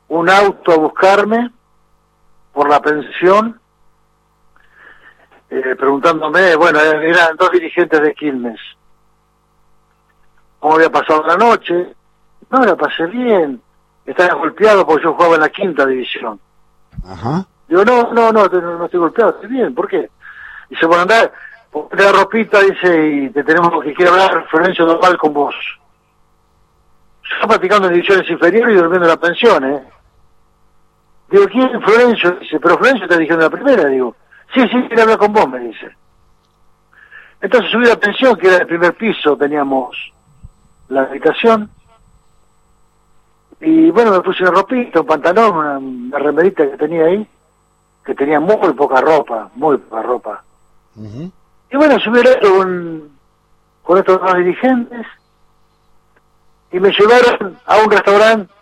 un 0.08 0.30
auto 0.30 0.72
a 0.72 0.76
buscarme 0.76 1.50
por 2.52 2.68
la 2.68 2.80
pensión, 2.80 3.60
eh, 5.50 5.74
preguntándome, 5.76 6.56
bueno, 6.56 6.78
eran 6.80 7.36
dos 7.36 7.50
dirigentes 7.50 8.00
de 8.00 8.14
Quilmes, 8.14 8.60
cómo 10.58 10.74
había 10.74 10.90
pasado 10.90 11.26
la 11.26 11.36
noche, 11.36 11.94
no, 12.50 12.64
la 12.64 12.76
pasé 12.76 13.06
bien, 13.06 13.60
estás 14.04 14.34
golpeado 14.34 14.86
porque 14.86 15.04
yo 15.04 15.14
jugaba 15.14 15.36
en 15.36 15.40
la 15.42 15.48
quinta 15.48 15.86
división. 15.86 16.40
Ajá. 17.04 17.46
Digo, 17.70 17.84
no, 17.84 18.12
no, 18.12 18.32
no, 18.32 18.48
no, 18.48 18.84
estoy 18.84 18.98
golpeado, 18.98 19.30
estoy 19.30 19.48
bien, 19.48 19.72
¿por 19.72 19.86
qué? 19.86 20.10
Dice, 20.68 20.86
bueno, 20.86 21.02
andá, 21.02 21.30
ponte 21.70 22.02
la 22.02 22.10
ropita, 22.10 22.60
dice, 22.62 23.08
y 23.08 23.30
te 23.30 23.44
tenemos 23.44 23.70
que 23.84 23.94
quiere 23.94 24.10
hablar 24.10 24.44
Florencio 24.50 24.84
Doval 24.84 25.16
con 25.16 25.32
vos. 25.32 25.54
Estaba 27.22 27.50
practicando 27.50 27.86
en 27.86 27.94
divisiones 27.94 28.28
inferiores 28.28 28.74
y 28.74 28.76
durmiendo 28.76 29.06
en 29.06 29.12
la 29.12 29.20
pensión, 29.20 29.64
¿eh? 29.72 29.84
Digo, 31.30 31.46
¿quién 31.46 31.68
es 31.68 31.84
Florencio? 31.84 32.32
Dice, 32.40 32.58
pero 32.58 32.76
Florencio 32.76 33.06
te 33.06 33.18
dijeron 33.18 33.42
la 33.42 33.50
primera, 33.50 33.86
digo. 33.86 34.16
Sí, 34.52 34.62
sí, 34.62 34.82
quiere 34.88 35.02
hablar 35.02 35.18
con 35.18 35.32
vos, 35.32 35.48
me 35.48 35.60
dice. 35.60 35.90
Entonces 37.40 37.70
subí 37.70 37.86
a 37.86 37.90
la 37.90 38.00
pensión, 38.00 38.34
que 38.34 38.48
era 38.48 38.56
el 38.56 38.66
primer 38.66 38.96
piso, 38.96 39.36
teníamos 39.36 39.96
la 40.88 41.02
habitación. 41.02 41.70
Y 43.60 43.92
bueno, 43.92 44.10
me 44.10 44.22
puse 44.22 44.42
una 44.42 44.50
ropita, 44.50 45.02
un 45.02 45.06
pantalón, 45.06 45.84
una 46.08 46.18
remerita 46.18 46.68
que 46.68 46.76
tenía 46.76 47.04
ahí, 47.04 47.28
que 48.10 48.16
tenía 48.16 48.40
muy 48.40 48.72
poca 48.72 49.00
ropa, 49.00 49.48
muy 49.54 49.78
poca 49.78 50.02
ropa. 50.02 50.42
Y 50.96 51.76
bueno, 51.76 51.96
subí 52.00 52.18
auto 52.18 52.56
con, 52.56 53.08
con 53.84 53.98
estos 53.98 54.20
dos 54.20 54.36
dirigentes 54.36 55.06
y 56.72 56.80
me 56.80 56.90
llevaron 56.90 57.56
a 57.64 57.76
un 57.76 57.88
restaurante 57.88 58.52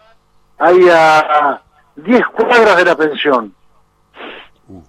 ahí 0.59 0.87
a 0.93 1.63
10 1.97 2.27
cuadras 2.27 2.77
de 2.77 2.85
la 2.85 2.95
pensión. 2.95 3.55
Uh. 4.69 4.83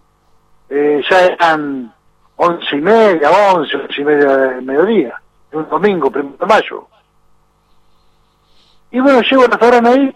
Eh, 0.70 1.02
ya 1.10 1.26
eran 1.28 1.94
once 2.36 2.76
y 2.76 2.82
media, 2.82 3.32
once, 3.54 3.78
once 3.78 4.02
y 4.02 4.04
media 4.04 4.36
del 4.36 4.62
mediodía, 4.62 5.22
de 5.52 5.58
un 5.58 5.70
domingo, 5.70 6.12
primero 6.12 6.36
de 6.38 6.46
mayo. 6.46 6.86
Y 8.92 9.00
bueno, 9.00 9.22
llego 9.22 9.44
al 9.44 9.52
restaurante 9.52 9.90
ahí 9.90 10.16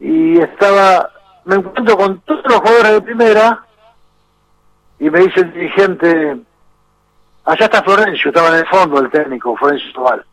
y 0.00 0.40
estaba, 0.40 1.10
me 1.44 1.56
encuentro 1.56 1.96
con 1.96 2.20
todos 2.20 2.44
los 2.44 2.56
jugadores 2.56 2.92
de 2.92 3.00
primera 3.02 3.64
y 4.98 5.10
me 5.10 5.20
dice 5.20 5.40
el 5.40 5.52
dirigente, 5.52 6.36
allá 7.44 7.64
está 7.64 7.82
Florencio, 7.82 8.30
estaba 8.30 8.48
en 8.48 8.54
el 8.54 8.66
fondo 8.66 9.00
el 9.00 9.10
técnico, 9.10 9.56
Florencio 9.56 9.92
Tobal. 9.92 10.24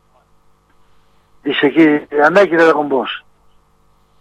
Dice 1.44 1.72
que 1.72 2.08
andá 2.24 2.44
y 2.44 2.48
quiero 2.48 2.64
hablar 2.64 2.76
con 2.76 2.90
vos. 2.90 3.10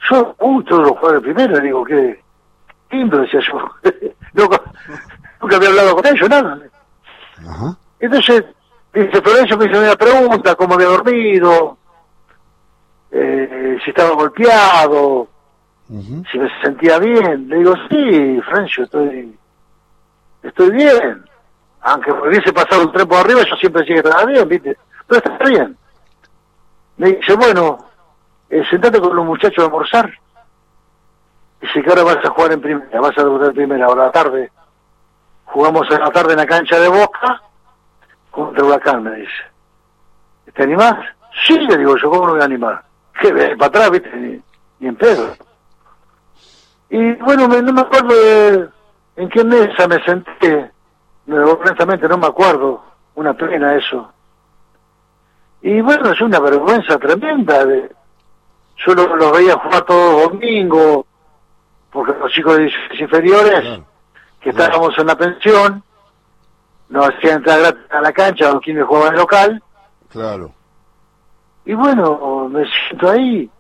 Yo, 0.09 0.35
uy, 0.38 0.64
todos 0.64 0.82
los 0.82 0.90
jugadores 0.92 1.23
de 1.23 1.35
primera, 1.35 1.61
digo, 1.61 1.85
qué 1.85 2.23
lindo, 2.90 3.18
decía 3.18 3.40
yo. 3.40 3.70
nunca, 4.32 4.61
nunca 5.40 5.56
había 5.56 5.68
hablado 5.68 5.97
con 5.97 6.06
ellos, 6.06 6.28
nada. 6.28 6.59
Ajá. 7.47 7.76
Entonces, 8.00 8.44
dice 8.94 9.20
Florencio 9.20 9.59
me 9.59 9.66
hizo 9.66 9.78
una 9.78 9.94
pregunta, 9.94 10.54
cómo 10.54 10.75
había 10.75 10.88
dormido, 10.88 11.76
eh, 13.11 13.78
si 13.85 13.90
estaba 13.90 14.11
golpeado, 14.14 15.28
Si 15.90 16.38
me 16.38 16.49
sentía 16.62 16.99
bien. 16.99 17.49
Le 17.49 17.56
digo, 17.56 17.75
sí, 17.88 18.40
Florencio, 18.42 18.85
estoy, 18.85 19.37
estoy 20.42 20.70
bien. 20.70 21.25
Aunque 21.80 22.12
hubiese 22.12 22.52
pasado 22.52 22.82
un 22.82 22.92
tren 22.92 23.09
por 23.09 23.18
arriba, 23.18 23.42
yo 23.42 23.56
siempre 23.56 23.82
decía 23.82 24.00
que 24.00 24.09
estaba 24.09 24.25
bien, 24.26 24.49
¿viste? 24.49 24.76
Pero 25.06 25.23
está 25.25 25.49
bien. 25.49 25.76
Me 26.97 27.12
dice, 27.12 27.35
bueno, 27.35 27.78
eh, 28.50 28.62
sentate 28.70 29.00
con 29.00 29.16
los 29.16 29.25
muchachos 29.25 29.59
a 29.59 29.66
almorzar. 29.66 30.12
Dice 31.61 31.82
que 31.82 31.90
ahora 31.90 32.04
vas 32.04 32.25
a 32.25 32.30
jugar 32.30 32.52
en 32.52 32.61
primera, 32.61 33.00
vas 33.00 33.18
a 33.18 33.25
debutar 33.25 33.49
en 33.49 33.54
primera, 33.54 33.87
ahora 33.87 34.02
a 34.02 34.06
la 34.06 34.12
tarde. 34.12 34.52
Jugamos 35.47 35.90
a 35.90 35.99
la 35.99 36.11
tarde 36.11 36.32
en 36.32 36.38
la 36.38 36.47
cancha 36.47 36.78
de 36.78 36.88
Boca 36.88 37.42
contra 38.30 38.64
Huracán, 38.64 39.02
me 39.02 39.16
dice. 39.16 39.42
¿Te 40.54 40.62
animás? 40.62 40.94
Sí, 41.47 41.59
le 41.59 41.76
digo 41.78 41.97
yo, 41.97 42.11
¿cómo 42.11 42.26
no 42.26 42.32
voy 42.35 42.42
a 42.42 42.44
animar? 42.44 42.82
¿Qué, 43.20 43.32
para 43.56 43.66
atrás, 43.66 43.90
viste? 43.90 44.14
Ni, 44.16 44.40
ni 44.78 44.88
en 44.88 44.97
pedo. 44.97 45.35
Y 46.90 47.12
bueno, 47.14 47.47
me- 47.49 47.62
no 47.62 47.73
me 47.73 47.80
acuerdo 47.82 48.09
de 48.14 48.68
en 49.16 49.28
qué 49.28 49.44
mesa 49.44 49.87
me 49.88 50.02
senté. 50.04 50.70
Me- 51.26 51.38
honestamente 51.38 52.09
no 52.09 52.18
me 52.18 52.26
acuerdo. 52.26 52.82
Una 53.14 53.35
pena 53.35 53.75
eso. 53.76 54.12
Y 55.62 55.81
bueno, 55.83 56.11
es 56.11 56.20
una 56.20 56.40
vergüenza 56.40 56.98
tremenda. 56.98 57.64
De, 57.64 57.90
yo 58.87 58.94
los 58.94 59.09
lo 59.18 59.31
veía 59.33 59.55
jugar 59.59 59.83
todos 59.83 60.12
los 60.22 60.33
domingos, 60.33 61.05
porque 61.90 62.14
los 62.18 62.33
chicos 62.33 62.57
de 62.57 62.72
inferiores, 62.98 63.81
que 64.40 64.50
estábamos 64.50 64.96
en 64.98 65.07
la 65.07 65.16
pensión, 65.16 65.83
nos 66.88 67.09
hacían 67.11 67.37
entrar 67.38 67.61
gratis 67.61 67.83
a 67.90 68.00
la 68.00 68.12
cancha, 68.12 68.53
los 68.53 68.62
quienes 68.62 68.85
jugaban 68.87 69.12
en 69.14 69.18
local, 69.20 69.62
Claro. 70.09 70.50
y 71.66 71.74
bueno, 71.74 72.48
me 72.50 72.64
siento 72.88 73.11
ahí. 73.11 73.50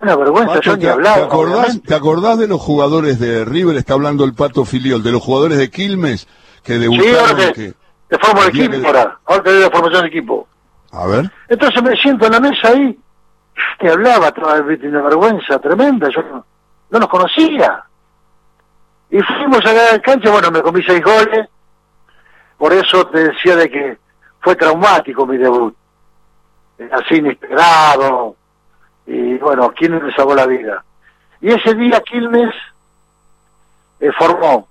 Una 0.00 0.16
vergüenza, 0.16 0.54
Pato, 0.54 0.60
yo 0.62 0.76
ni 0.76 0.82
¿te, 0.82 0.90
hablaba. 0.90 1.16
te 1.16 1.22
acordás. 1.22 1.82
¿Te 1.82 1.94
acordás 1.94 2.38
de 2.38 2.48
los 2.48 2.60
jugadores 2.60 3.18
de 3.20 3.44
River? 3.44 3.76
Está 3.76 3.94
hablando 3.94 4.24
el 4.24 4.34
Pato 4.34 4.64
Filiol, 4.64 5.02
de 5.02 5.12
los 5.12 5.22
jugadores 5.22 5.58
de 5.58 5.70
Quilmes 5.70 6.26
que 6.62 6.74
Sí, 6.74 6.78
debutaron. 6.80 7.16
ahora 7.18 7.52
que- 7.52 7.72
te, 7.72 7.74
te 8.08 8.18
formo 8.18 8.42
el 8.42 8.48
equipo 8.48 8.80
que- 8.80 8.86
ahora. 8.86 9.18
Ahora 9.26 9.42
te 9.42 9.52
doy 9.52 9.60
la 9.62 9.70
formación 9.70 10.02
de 10.02 10.08
equipo. 10.08 10.48
A 10.92 11.06
ver. 11.06 11.30
Entonces 11.48 11.82
me 11.82 11.94
siento 11.96 12.26
en 12.26 12.32
la 12.32 12.40
mesa 12.40 12.68
ahí, 12.68 12.98
te 13.78 13.90
hablaba, 13.90 14.32
una 14.36 15.02
vergüenza 15.02 15.58
tremenda, 15.58 16.08
yo 16.08 16.22
no, 16.22 16.46
no 16.90 16.98
nos 16.98 17.08
conocía. 17.08 17.84
Y 19.10 19.20
fuimos 19.20 19.60
a 19.66 19.72
la 19.72 19.98
cancha, 20.00 20.30
bueno, 20.30 20.50
me 20.50 20.62
comí 20.62 20.82
seis 20.82 21.02
goles, 21.04 21.48
por 22.56 22.72
eso 22.72 23.06
te 23.08 23.24
decía 23.24 23.56
de 23.56 23.70
que 23.70 23.98
fue 24.40 24.56
traumático 24.56 25.26
mi 25.26 25.36
debut. 25.36 25.74
Así 26.90 27.16
inesperado, 27.16 28.36
y 29.12 29.38
bueno, 29.38 29.70
Quilmes 29.72 30.02
me 30.04 30.12
salvó 30.14 30.34
la 30.34 30.46
vida. 30.46 30.84
Y 31.40 31.50
ese 31.52 31.74
día 31.74 32.00
Quilmes 32.02 32.54
eh, 33.98 34.10
formó 34.16 34.68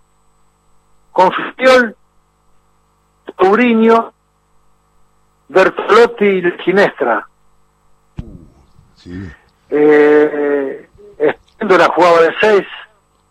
con 1.11 1.29
Fiol, 1.57 1.95
Tauriño, 3.37 4.13
Bertolotti 5.49 6.25
y 6.25 6.51
Ginestra. 6.63 7.27
Sí. 8.95 9.29
Eh, 9.69 10.89
Espíndola 11.17 11.89
jugaba 11.93 12.21
de 12.21 12.33
seis, 12.39 12.67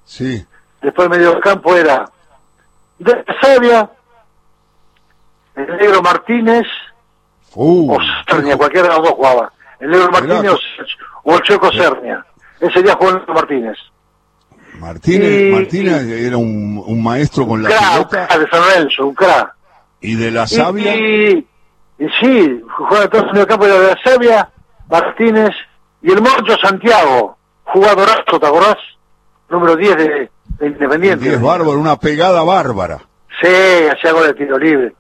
Sí. 0.05 0.47
después 0.83 1.09
medio 1.09 1.41
campo 1.41 1.75
era 1.75 2.05
de 2.99 3.25
Sabia, 3.41 3.91
el 5.55 5.77
negro 5.79 6.03
Martínez 6.03 6.67
Uh, 7.55 7.95
o 7.95 7.99
Cernia, 8.29 8.59
cualquiera 8.59 8.89
de 8.89 8.95
los 8.95 9.03
dos 9.05 9.13
jugaba. 9.15 9.51
El 9.81 9.91
negro 9.91 10.11
Martínez 10.11 10.53
o, 11.25 11.35
el 11.35 11.41
checo 11.43 11.71
Cernia. 11.73 12.25
Ese 12.61 12.83
día 12.83 12.95
jugó 12.95 13.11
el 13.11 13.17
negro 13.17 13.35
Martínez. 13.35 13.77
Martínez, 14.81 15.41
Y- 15.41 15.53
Martínez 15.53 16.03
era 16.07 16.37
un, 16.37 16.83
un 16.87 17.03
maestro 17.03 17.47
con 17.47 17.63
la 17.63 17.69
Cra, 17.71 17.91
pelota 17.93 18.39
de 18.39 18.49
San 18.49 18.61
Lorenzo, 18.61 19.07
un 19.07 19.15
cra. 19.15 19.55
y 20.01 20.15
de 20.15 20.31
la 20.31 20.45
Y- 20.45 20.49
sabia. 20.49 20.95
Y, 20.97 21.47
y 21.99 22.07
sí, 22.21 22.63
jugaba 22.77 23.09
todo 23.09 23.29
en 23.31 23.37
el 23.39 23.47
campo 23.47 23.67
de 23.67 23.89
la 23.89 23.97
Sabia, 24.05 24.49
Martínez 24.89 25.51
y 26.03 26.13
el 26.13 26.21
Moncho 26.23 26.57
Santiago, 26.63 27.37
jugadorazo, 27.65 28.39
¿te 28.41 28.47
acordás? 28.47 28.77
Número 29.49 29.75
10 29.77 29.97
de, 29.97 30.31
de 30.61 30.67
Independiente. 30.67 31.25
10 31.29 31.41
bárbaro, 31.41 31.73
una 31.79 31.97
pegada 31.99 32.43
bárbara. 32.45 32.99
Sí, 33.41 33.49
hacía 33.93 34.13
gol 34.13 34.27
de 34.29 34.35
tiro 34.35 34.59
libre. 34.59 34.93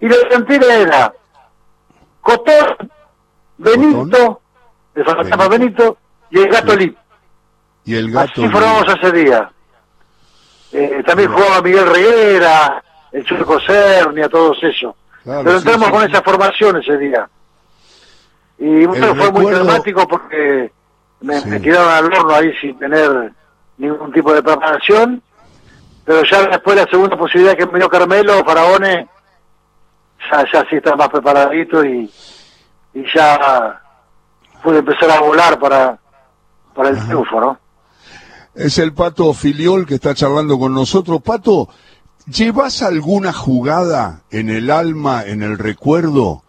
Y 0.00 0.08
la 0.08 0.16
delantera 0.16 0.74
era 0.76 1.12
Cotón, 2.20 2.90
Benito, 3.60 4.40
de 4.94 5.04
Fantasma 5.04 5.48
Benito, 5.48 5.98
y 6.30 6.38
el 6.38 6.48
Gato. 6.48 6.74
Lip. 6.74 6.96
Y 7.84 7.94
el 7.94 8.10
gato. 8.10 8.42
Así 8.42 8.48
formamos 8.48 8.84
ese 8.88 9.12
día. 9.12 9.50
Eh, 10.72 11.02
también 11.04 11.32
jugaba 11.32 11.60
Miguel 11.62 11.86
Reguera, 11.86 12.82
el 13.12 13.24
Churco 13.24 13.58
Cernia, 13.60 14.28
todos 14.28 14.62
esos. 14.62 14.94
Claro, 15.24 15.44
Pero 15.44 15.58
entramos 15.58 15.86
sí, 15.86 15.92
con 15.92 16.00
sí. 16.02 16.12
esa 16.12 16.22
formación 16.22 16.76
ese 16.76 16.98
día. 16.98 17.28
Y 18.58 18.86
bueno, 18.86 19.06
El 19.06 19.16
fue 19.16 19.32
muy 19.32 19.52
dramático 19.52 20.06
porque 20.06 20.70
me, 21.20 21.44
me 21.46 21.60
tiraron 21.60 21.88
al 21.88 22.04
horno 22.04 22.34
ahí 22.34 22.52
sin 22.60 22.78
tener 22.78 23.32
ningún 23.78 24.12
tipo 24.12 24.32
de 24.32 24.42
preparación. 24.42 25.22
Pero 26.04 26.22
ya 26.24 26.46
después 26.46 26.76
la 26.76 26.86
segunda 26.86 27.16
posibilidad 27.16 27.56
que 27.56 27.66
me 27.66 27.78
dio 27.78 27.88
Carmelo, 27.88 28.44
Faraone, 28.44 29.08
ya, 30.30 30.44
ya 30.52 30.66
sí 30.68 30.76
estaba 30.76 30.96
más 30.96 31.08
preparadito 31.08 31.84
y, 31.84 32.10
y 32.94 33.02
ya 33.14 33.80
pude 34.62 34.78
empezar 34.78 35.10
a 35.10 35.20
volar 35.20 35.58
para, 35.58 35.98
para 36.74 36.90
el 36.90 37.04
triunfo, 37.06 37.40
¿no? 37.40 37.58
Es 38.54 38.78
el 38.78 38.92
Pato 38.92 39.32
Filiol 39.32 39.86
que 39.86 39.94
está 39.94 40.14
charlando 40.14 40.58
con 40.58 40.74
nosotros. 40.74 41.22
Pato, 41.22 41.68
¿llevas 42.26 42.82
alguna 42.82 43.32
jugada 43.32 44.22
en 44.30 44.50
el 44.50 44.70
alma, 44.70 45.24
en 45.24 45.42
el 45.42 45.56
recuerdo? 45.56 46.42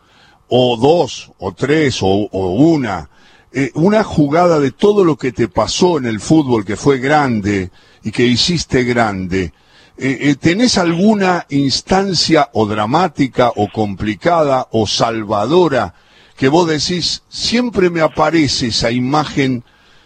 O 0.48 0.76
dos, 0.78 1.32
o 1.38 1.54
tres, 1.54 2.02
o, 2.02 2.08
o 2.08 2.52
una. 2.52 3.10
Eh, 3.54 3.72
una 3.76 4.04
jugada 4.04 4.60
de 4.60 4.72
todo 4.72 5.04
lo 5.04 5.18
que 5.18 5.32
te 5.32 5.48
pasó 5.48 5.98
en 5.98 6.06
el 6.06 6.20
fútbol, 6.20 6.66
que 6.66 6.78
fue 6.78 7.00
grande 7.00 7.70
y 8.02 8.12
que 8.12 8.26
hiciste 8.26 8.84
grande. 8.84 9.54
Eh, 9.98 10.18
eh, 10.22 10.36
¿Tenés 10.36 10.78
alguna 10.78 11.46
instancia 11.50 12.50
o 12.54 12.66
dramática 12.66 13.52
o 13.56 13.68
complicada 13.72 14.68
o 14.72 14.88
salvadora 14.88 15.94
que 16.42 16.50
vos 16.50 16.68
decís, 16.68 17.24
siempre 17.30 17.92
me 17.92 18.02
aparece 18.02 18.70
esa 18.70 18.90
imagen 18.90 19.64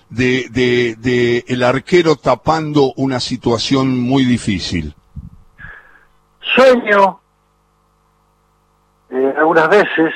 de, 0.09 0.47
de, 0.49 0.97
de 0.97 1.45
el 1.47 1.63
arquero 1.63 2.17
tapando 2.17 2.91
una 2.97 3.21
situación 3.21 3.97
muy 3.97 4.25
difícil? 4.25 4.93
Sueño 6.41 7.21
eh, 9.11 9.33
algunas 9.37 9.69
veces 9.69 10.13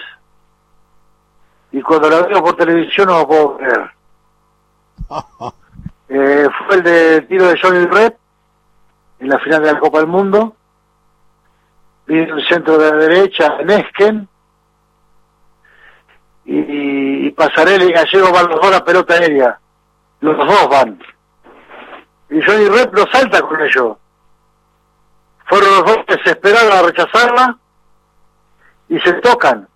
y 1.72 1.82
cuando 1.82 2.10
la 2.10 2.24
veo 2.24 2.44
por 2.44 2.58
televisión 2.58 3.08
no 3.08 3.20
lo 3.20 3.28
puedo 3.28 3.58
creer. 3.58 3.92
Eh, 6.12 6.48
fue 6.66 6.78
el 6.78 6.84
de 6.84 7.22
tiro 7.30 7.48
de 7.48 7.60
Johnny 7.62 7.86
Red 7.86 8.14
en 9.20 9.30
la 9.30 9.38
final 9.38 9.62
de 9.62 9.74
la 9.74 9.80
Copa 9.80 10.00
del 10.00 10.08
Mundo. 10.08 10.56
Vino 12.08 12.36
el 12.36 12.48
centro 12.48 12.80
de 12.80 12.90
la 12.90 12.98
derecha, 12.98 13.58
en 13.60 13.70
Esken. 13.70 14.30
Y, 16.52 17.28
y 17.28 17.32
Pasarelli 17.32 17.86
y 17.90 17.92
Gallego 17.94 18.32
van 18.32 18.48
los 18.48 18.56
dos 18.60 18.68
a 18.68 18.72
la 18.72 18.84
pelota 18.84 19.14
aérea. 19.14 19.60
Los 20.22 20.36
dos 20.36 20.68
van. 20.70 21.00
Y 22.32 22.42
Johnny 22.42 22.68
Red 22.68 22.90
lo 22.92 23.06
salta 23.12 23.40
con 23.42 23.62
ellos. 23.62 23.98
Fueron 25.48 25.70
los 25.70 25.86
dos 25.86 25.98
desesperados 26.08 26.74
a 26.74 26.82
rechazarla 26.82 27.58
y 28.88 29.00
se 29.00 29.14
tocan. 29.14 29.68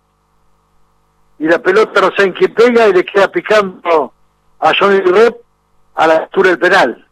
Y 1.38 1.46
la 1.46 1.58
pelota 1.60 2.00
no 2.00 2.10
sé 2.16 2.24
en 2.24 2.32
quién 2.32 2.52
pega 2.54 2.88
y 2.88 2.92
le 2.92 3.04
queda 3.04 3.28
picando 3.28 4.12
a 4.60 4.72
Johnny 4.78 5.00
Red 5.00 5.34
a 5.94 6.06
la 6.08 6.14
altura 6.16 6.50
del 6.50 6.58
penal. 6.58 7.08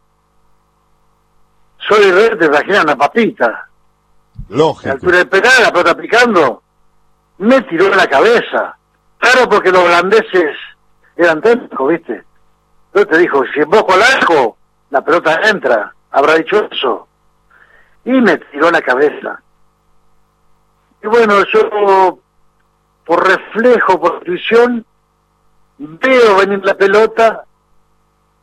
Johnny 1.88 2.10
Red 2.10 2.38
te 2.38 2.46
imaginas 2.46 2.84
una 2.84 2.96
papita. 2.96 3.46
A 3.46 3.50
la 4.48 4.56
Lógico. 4.56 4.90
altura 4.92 5.18
del 5.18 5.28
penal, 5.28 5.62
la 5.62 5.72
pelota 5.72 5.96
picando, 5.96 6.62
me 7.38 7.62
tiró 7.62 7.86
en 7.86 7.96
la 7.96 8.06
cabeza. 8.08 8.76
Claro, 9.22 9.48
porque 9.48 9.70
los 9.70 9.84
holandeses 9.84 10.56
eran 11.14 11.40
técnicos, 11.40 11.88
¿viste? 11.88 12.24
Entonces 12.86 13.08
te 13.08 13.18
dijo, 13.18 13.44
si 13.54 13.60
emboco 13.60 13.92
al 13.92 14.02
arco, 14.02 14.56
la 14.90 15.00
pelota 15.00 15.40
entra. 15.44 15.94
Habrá 16.10 16.34
dicho 16.34 16.68
eso. 16.68 17.06
Y 18.04 18.20
me 18.20 18.36
tiró 18.36 18.68
la 18.72 18.82
cabeza. 18.82 19.40
Y 21.04 21.06
bueno, 21.06 21.36
yo, 21.54 22.18
por 23.04 23.24
reflejo, 23.24 24.00
por 24.00 24.14
intuición, 24.14 24.84
veo 25.78 26.36
venir 26.38 26.64
la 26.64 26.74
pelota 26.74 27.44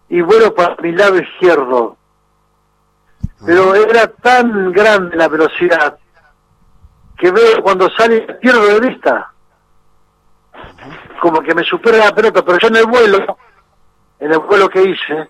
y 0.07 0.21
vuelo 0.21 0.55
para 0.55 0.77
mi 0.81 0.93
lado 0.93 1.17
izquierdo. 1.17 1.97
Pero 3.45 3.75
era 3.75 4.07
tan 4.07 4.71
grande 4.71 5.17
la 5.17 5.27
velocidad 5.27 5.99
que 7.17 7.31
veo 7.31 7.61
cuando 7.61 7.89
sale 7.97 8.21
pierdo 8.35 8.65
de 8.65 8.79
vista. 8.79 9.33
Como 11.21 11.41
que 11.41 11.53
me 11.53 11.63
supera 11.63 11.97
la 11.97 12.11
pelota, 12.11 12.43
pero 12.43 12.57
yo 12.57 12.67
en 12.67 12.77
el 12.77 12.85
vuelo, 12.85 13.37
en 14.19 14.31
el 14.31 14.39
vuelo 14.39 14.69
que 14.69 14.81
hice, 14.83 15.29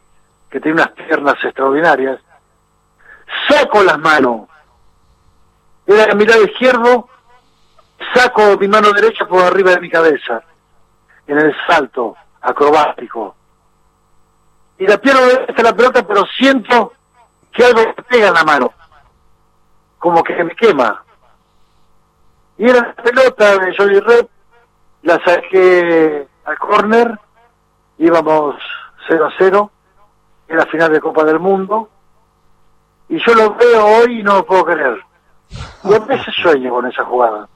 que 0.50 0.60
tiene 0.60 0.82
unas 0.82 0.92
piernas 0.92 1.36
extraordinarias, 1.44 2.20
saco 3.48 3.84
las 3.84 3.98
manos. 4.00 4.48
Era 5.86 6.12
a 6.12 6.16
mi 6.16 6.26
lado 6.26 6.44
izquierdo, 6.44 7.10
saco 8.14 8.58
mi 8.60 8.68
mano 8.68 8.92
derecha 8.92 9.26
por 9.26 9.44
arriba 9.44 9.72
de 9.72 9.80
mi 9.80 9.90
cabeza, 9.90 10.44
en 11.28 11.40
el 11.40 11.56
salto 11.68 12.16
acrobático. 12.42 13.36
Y 14.78 14.88
la 14.88 14.98
pierdo 14.98 15.28
de 15.28 15.46
vista 15.46 15.64
la 15.64 15.76
pelota, 15.76 16.08
pero 16.08 16.26
siento 16.38 16.94
que 17.52 17.66
algo 17.66 17.82
me 17.82 18.04
pega 18.04 18.28
en 18.30 18.34
la 18.34 18.44
mano, 18.44 18.72
como 19.98 20.24
que 20.24 20.44
me 20.44 20.56
quema. 20.56 21.04
Y 22.58 22.70
era 22.70 22.82
la 22.82 23.04
pelota 23.04 23.58
de 23.58 23.76
Johnny 23.76 24.00
Red, 24.00 24.26
la 25.04 25.20
saqué 25.24 26.28
al 26.46 26.58
córner, 26.58 27.20
íbamos 27.98 28.56
0 29.08 29.26
a 29.26 29.34
0, 29.38 29.72
era 30.48 30.66
final 30.66 30.92
de 30.92 31.00
Copa 31.00 31.24
del 31.24 31.40
Mundo, 31.40 31.90
y 33.08 33.18
yo 33.26 33.34
lo 33.34 33.56
veo 33.56 33.86
hoy 33.86 34.20
y 34.20 34.24
no 34.24 34.36
lo 34.36 34.46
puedo 34.46 34.66
creer. 34.66 34.98
Y 35.84 35.94
a 35.94 36.00
veces 36.00 36.34
sueño 36.42 36.72
con 36.72 36.86
esa 36.86 37.04
jugada. 37.06 37.48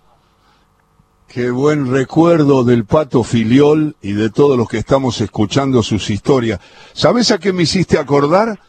Qué 1.28 1.50
buen 1.52 1.92
recuerdo 1.92 2.64
del 2.64 2.86
Pato 2.86 3.24
Filiol 3.24 3.96
y 4.02 4.14
de 4.14 4.30
todos 4.30 4.58
los 4.58 4.70
que 4.70 4.78
estamos 4.78 5.20
escuchando 5.22 5.82
sus 5.82 6.10
historias. 6.10 6.60
¿Sabes 6.94 7.32
a 7.32 7.40
qué 7.40 7.54
me 7.54 7.64
hiciste 7.64 7.98
acordar? 7.98 8.60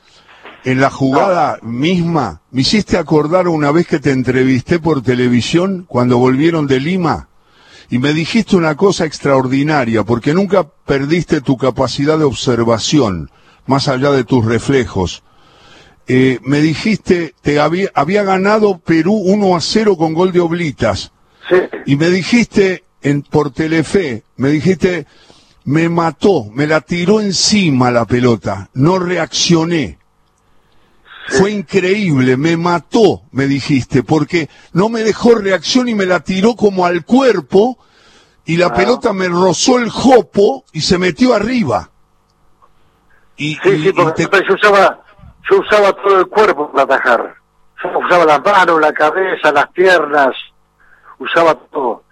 En 0.64 0.80
la 0.80 0.88
jugada 0.88 1.58
misma, 1.60 2.40
me 2.50 2.62
hiciste 2.62 2.96
acordar 2.96 3.48
una 3.48 3.70
vez 3.70 3.86
que 3.86 4.00
te 4.00 4.12
entrevisté 4.12 4.78
por 4.78 5.02
televisión 5.02 5.84
cuando 5.86 6.16
volvieron 6.16 6.66
de 6.66 6.80
Lima 6.80 7.28
y 7.94 8.00
me 8.00 8.12
dijiste 8.12 8.56
una 8.56 8.74
cosa 8.74 9.04
extraordinaria 9.04 10.02
porque 10.02 10.34
nunca 10.34 10.66
perdiste 10.84 11.40
tu 11.40 11.56
capacidad 11.56 12.18
de 12.18 12.24
observación 12.24 13.30
más 13.66 13.86
allá 13.86 14.10
de 14.10 14.24
tus 14.24 14.44
reflejos. 14.44 15.22
Eh, 16.08 16.40
me 16.42 16.60
dijiste, 16.60 17.36
te 17.40 17.60
había, 17.60 17.92
había 17.94 18.24
ganado 18.24 18.78
Perú 18.78 19.12
1 19.12 19.54
a 19.54 19.60
0 19.60 19.96
con 19.96 20.12
gol 20.12 20.32
de 20.32 20.40
Oblitas. 20.40 21.12
Sí, 21.48 21.54
Y 21.86 21.94
me 21.94 22.10
dijiste 22.10 22.82
en, 23.00 23.22
por 23.22 23.52
Telefe, 23.52 24.24
me 24.38 24.48
dijiste, 24.48 25.06
me 25.62 25.88
mató, 25.88 26.46
me 26.52 26.66
la 26.66 26.80
tiró 26.80 27.20
encima 27.20 27.92
la 27.92 28.06
pelota, 28.06 28.70
no 28.74 28.98
reaccioné. 28.98 29.98
Fue 31.26 31.50
increíble, 31.52 32.36
me 32.36 32.56
mató, 32.56 33.22
me 33.32 33.46
dijiste, 33.46 34.02
porque 34.02 34.48
no 34.72 34.88
me 34.88 35.00
dejó 35.02 35.34
reacción 35.34 35.88
y 35.88 35.94
me 35.94 36.04
la 36.06 36.20
tiró 36.20 36.54
como 36.54 36.84
al 36.84 37.04
cuerpo 37.04 37.78
y 38.44 38.56
la 38.58 38.66
Ah. 38.66 38.74
pelota 38.74 39.12
me 39.14 39.28
rozó 39.28 39.78
el 39.78 39.88
jopo 39.90 40.64
y 40.72 40.82
se 40.82 40.98
metió 40.98 41.32
arriba. 41.34 41.90
Y, 43.36 43.54
sí, 43.56 43.68
y- 43.70 43.82
sí, 43.82 43.88
y 43.88 43.92
porque 43.92 44.26
te- 44.26 44.46
yo 44.46 44.54
usaba, 44.54 45.00
yo 45.50 45.58
usaba 45.60 45.92
todo 45.94 46.20
el 46.20 46.26
cuerpo 46.26 46.70
para 46.70 46.84
atajar. 46.84 47.34
Yo 47.82 47.98
usaba 47.98 48.24
las 48.26 48.44
manos, 48.44 48.80
la 48.80 48.92
cabeza, 48.92 49.50
las 49.50 49.68
piernas, 49.70 50.34
usaba 51.18 51.54
todo. 51.54 52.04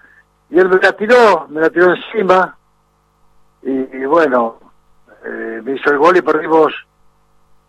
Y 0.50 0.58
él 0.58 0.68
me 0.68 0.76
la 0.80 0.92
tiró, 0.92 1.46
me 1.48 1.60
la 1.60 1.70
tiró 1.70 1.94
encima, 1.94 2.56
y, 3.62 3.70
y 3.70 4.04
bueno, 4.06 4.58
eh, 5.24 5.60
me 5.62 5.72
hizo 5.76 5.90
el 5.90 5.98
gol 5.98 6.16
y 6.16 6.22
perdimos 6.22 6.72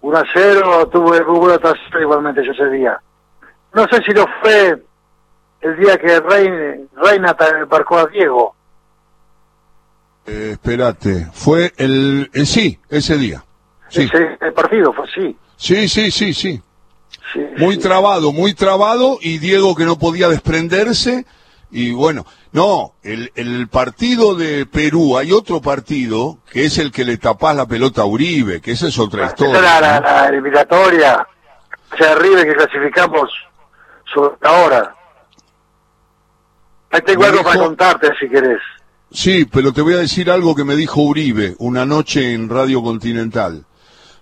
1 0.04 0.18
a 0.18 0.24
0, 0.34 0.90
tuve 0.90 1.24
muy 1.24 1.40
buena 1.40 1.58
tasa 1.58 1.80
igualmente 2.00 2.46
yo 2.46 2.52
ese 2.52 2.70
día. 2.70 3.00
No 3.74 3.86
sé 3.88 4.04
si 4.06 4.12
no 4.12 4.26
fue 4.42 4.84
el 5.62 5.78
día 5.78 5.98
que 5.98 6.20
Reina, 6.20 6.76
Reina 6.96 7.36
embarcó 7.62 7.98
a 7.98 8.06
Diego. 8.08 8.54
eh, 10.26 10.50
espérate, 10.54 11.28
fue 11.34 11.74
el, 11.78 12.30
sí, 12.46 12.78
ese 12.90 13.18
día. 13.18 13.44
Sí, 13.90 14.04
Ese, 14.04 14.38
el 14.42 14.54
partido 14.54 14.92
fue 14.94 15.06
así. 15.06 15.38
sí, 15.56 15.88
sí, 15.88 16.12
sí, 16.12 16.34
sí. 16.34 16.62
Sí, 17.32 17.40
Muy 17.58 17.76
sí. 17.76 17.82
trabado, 17.82 18.32
muy 18.34 18.54
trabado, 18.54 19.18
y 19.22 19.38
Diego 19.40 19.74
que 19.76 19.86
no 19.86 19.98
podía 19.98 20.28
desprenderse, 20.28 21.26
y 21.74 21.92
bueno, 21.92 22.26
no, 22.52 22.94
el, 23.04 23.32
el 23.36 23.68
partido 23.68 24.36
de 24.36 24.66
Perú, 24.66 25.18
hay 25.18 25.32
otro 25.32 25.60
partido, 25.62 26.38
que 26.52 26.66
es 26.66 26.78
el 26.78 26.92
que 26.92 27.04
le 27.04 27.18
tapás 27.18 27.56
la 27.56 27.66
pelota 27.66 28.04
a 28.04 28.06
Uribe, 28.06 28.62
que 28.62 28.72
esa 28.72 28.88
es 28.88 28.98
otra 29.00 29.26
historia. 29.28 29.60
la, 29.82 30.00
¿no? 30.00 30.06
la 30.06 30.28
eliminatoria, 30.30 31.28
o 31.92 31.98
sea, 31.98 32.16
River 32.16 32.46
que 32.48 32.54
clasificamos 32.56 33.30
sobre 34.14 34.36
la 34.42 34.52
hora. 34.52 34.96
Ahí 36.92 37.02
tengo 37.02 37.22
Me 37.22 37.28
algo 37.28 37.40
dijo- 37.40 37.50
para 37.50 37.60
contarte 37.66 38.10
si 38.20 38.30
querés. 38.30 38.60
Sí, 39.12 39.46
pero 39.46 39.74
te 39.74 39.82
voy 39.82 39.94
a 39.94 39.98
decir 39.98 40.30
algo 40.32 40.56
que 40.56 40.64
me 40.64 40.76
dijo 40.76 41.02
Uribe 41.02 41.56
una 41.60 41.86
noche 41.86 42.34
en 42.34 42.50
Radio 42.50 42.82
Continental. 42.82 43.66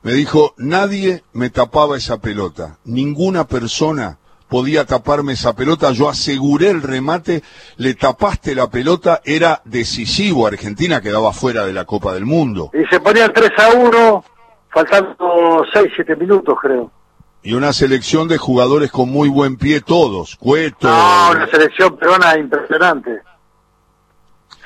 Me 0.04 0.14
dijo, 0.14 0.54
nadie 0.58 1.24
me 1.34 1.50
tapaba 1.50 1.96
esa 1.96 2.20
pelota, 2.20 2.78
ninguna 2.86 3.46
persona 3.46 4.18
podía 4.52 4.86
taparme 4.86 5.32
esa 5.32 5.56
pelota, 5.56 5.92
yo 5.94 6.10
aseguré 6.10 6.72
el 6.72 6.82
remate, 6.82 7.42
le 7.78 7.94
tapaste 7.94 8.54
la 8.54 8.70
pelota, 8.70 9.22
era 9.24 9.62
decisivo, 9.64 10.46
Argentina 10.46 11.00
quedaba 11.00 11.32
fuera 11.32 11.66
de 11.66 11.72
la 11.72 11.86
Copa 11.86 12.14
del 12.14 12.26
Mundo. 12.26 12.70
Y 12.74 12.86
se 12.94 13.00
ponían 13.00 13.32
3 13.34 13.50
a 13.58 13.70
1, 13.78 14.26
faltando 14.70 15.66
6, 15.74 15.88
7 15.96 16.18
minutos 16.18 16.54
creo. 16.62 16.92
Y 17.44 17.54
una 17.54 17.72
selección 17.72 18.28
de 18.28 18.38
jugadores 18.38 18.92
con 18.92 19.10
muy 19.10 19.30
buen 19.30 19.56
pie 19.56 19.80
todos, 19.80 20.36
Cueto, 20.36 20.90
No, 20.90 21.32
una 21.32 21.48
selección 21.48 21.96
peruana 21.98 22.38
impresionante. 22.38 23.22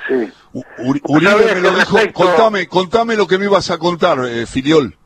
Sí. 0.07 0.31
U- 0.53 0.63
Uri- 0.79 1.01
Uribe 1.03 1.31
¿Sabes 1.31 1.55
me 1.55 1.61
lo 1.61 1.69
dijo, 1.75 1.95
respecto- 1.97 2.23
contame, 2.23 2.67
contame 2.67 3.15
lo 3.15 3.27
que 3.27 3.37
me 3.37 3.45
ibas 3.45 3.69
a 3.69 3.77
contar, 3.77 4.17
eh, 4.25 4.47
Filiol. 4.47 4.97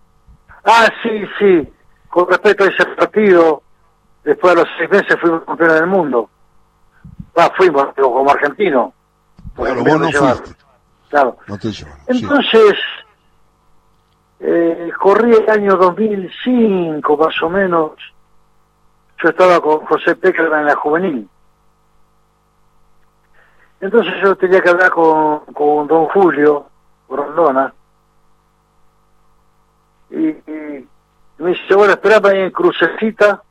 Ah, 0.63 0.87
sí, 1.03 1.09
sí. 1.37 1.67
Con 2.09 2.29
respecto 2.29 2.63
a 2.63 2.67
ese 2.67 2.85
partido, 2.97 3.61
después 4.23 4.55
de 4.55 4.61
los 4.61 4.69
seis 4.77 4.89
meses 4.89 5.17
fuimos 5.19 5.43
campeones 5.43 5.75
del 5.79 5.87
mundo. 5.87 6.29
Ah, 7.35 7.51
fuimos, 7.55 7.87
como 7.95 8.29
argentino. 8.29 8.93
Claro, 9.55 9.83
vos 9.83 9.99
no 9.99 10.11
fuiste, 10.11 10.55
Claro. 11.09 11.37
no 11.47 11.57
te 11.57 11.71
llevaron. 11.71 11.99
sí. 12.07 12.23
Entonces, 12.23 12.73
eh, 14.41 14.91
corrí 14.99 15.31
el 15.33 15.49
año 15.49 15.75
2005, 15.75 17.17
más 17.17 17.41
o 17.41 17.49
menos. 17.49 17.91
Yo 19.21 19.29
estaba 19.29 19.59
con 19.59 19.85
José 19.85 20.15
Peckerman 20.15 20.61
en 20.61 20.65
la 20.67 20.75
juvenil. 20.75 21.29
Entonces 23.81 24.13
yo 24.23 24.35
tenía 24.35 24.61
que 24.61 24.69
hablar 24.69 24.91
con, 24.91 25.39
con 25.53 25.87
don 25.87 26.05
Julio 26.07 26.67
Rondona. 27.09 27.73
Y, 30.11 30.27
y 30.27 30.87
me 31.37 31.49
dice, 31.51 31.75
bueno, 31.75 31.93
esperame 31.93 32.45
en 32.45 32.51
Crucecita, 32.51 33.41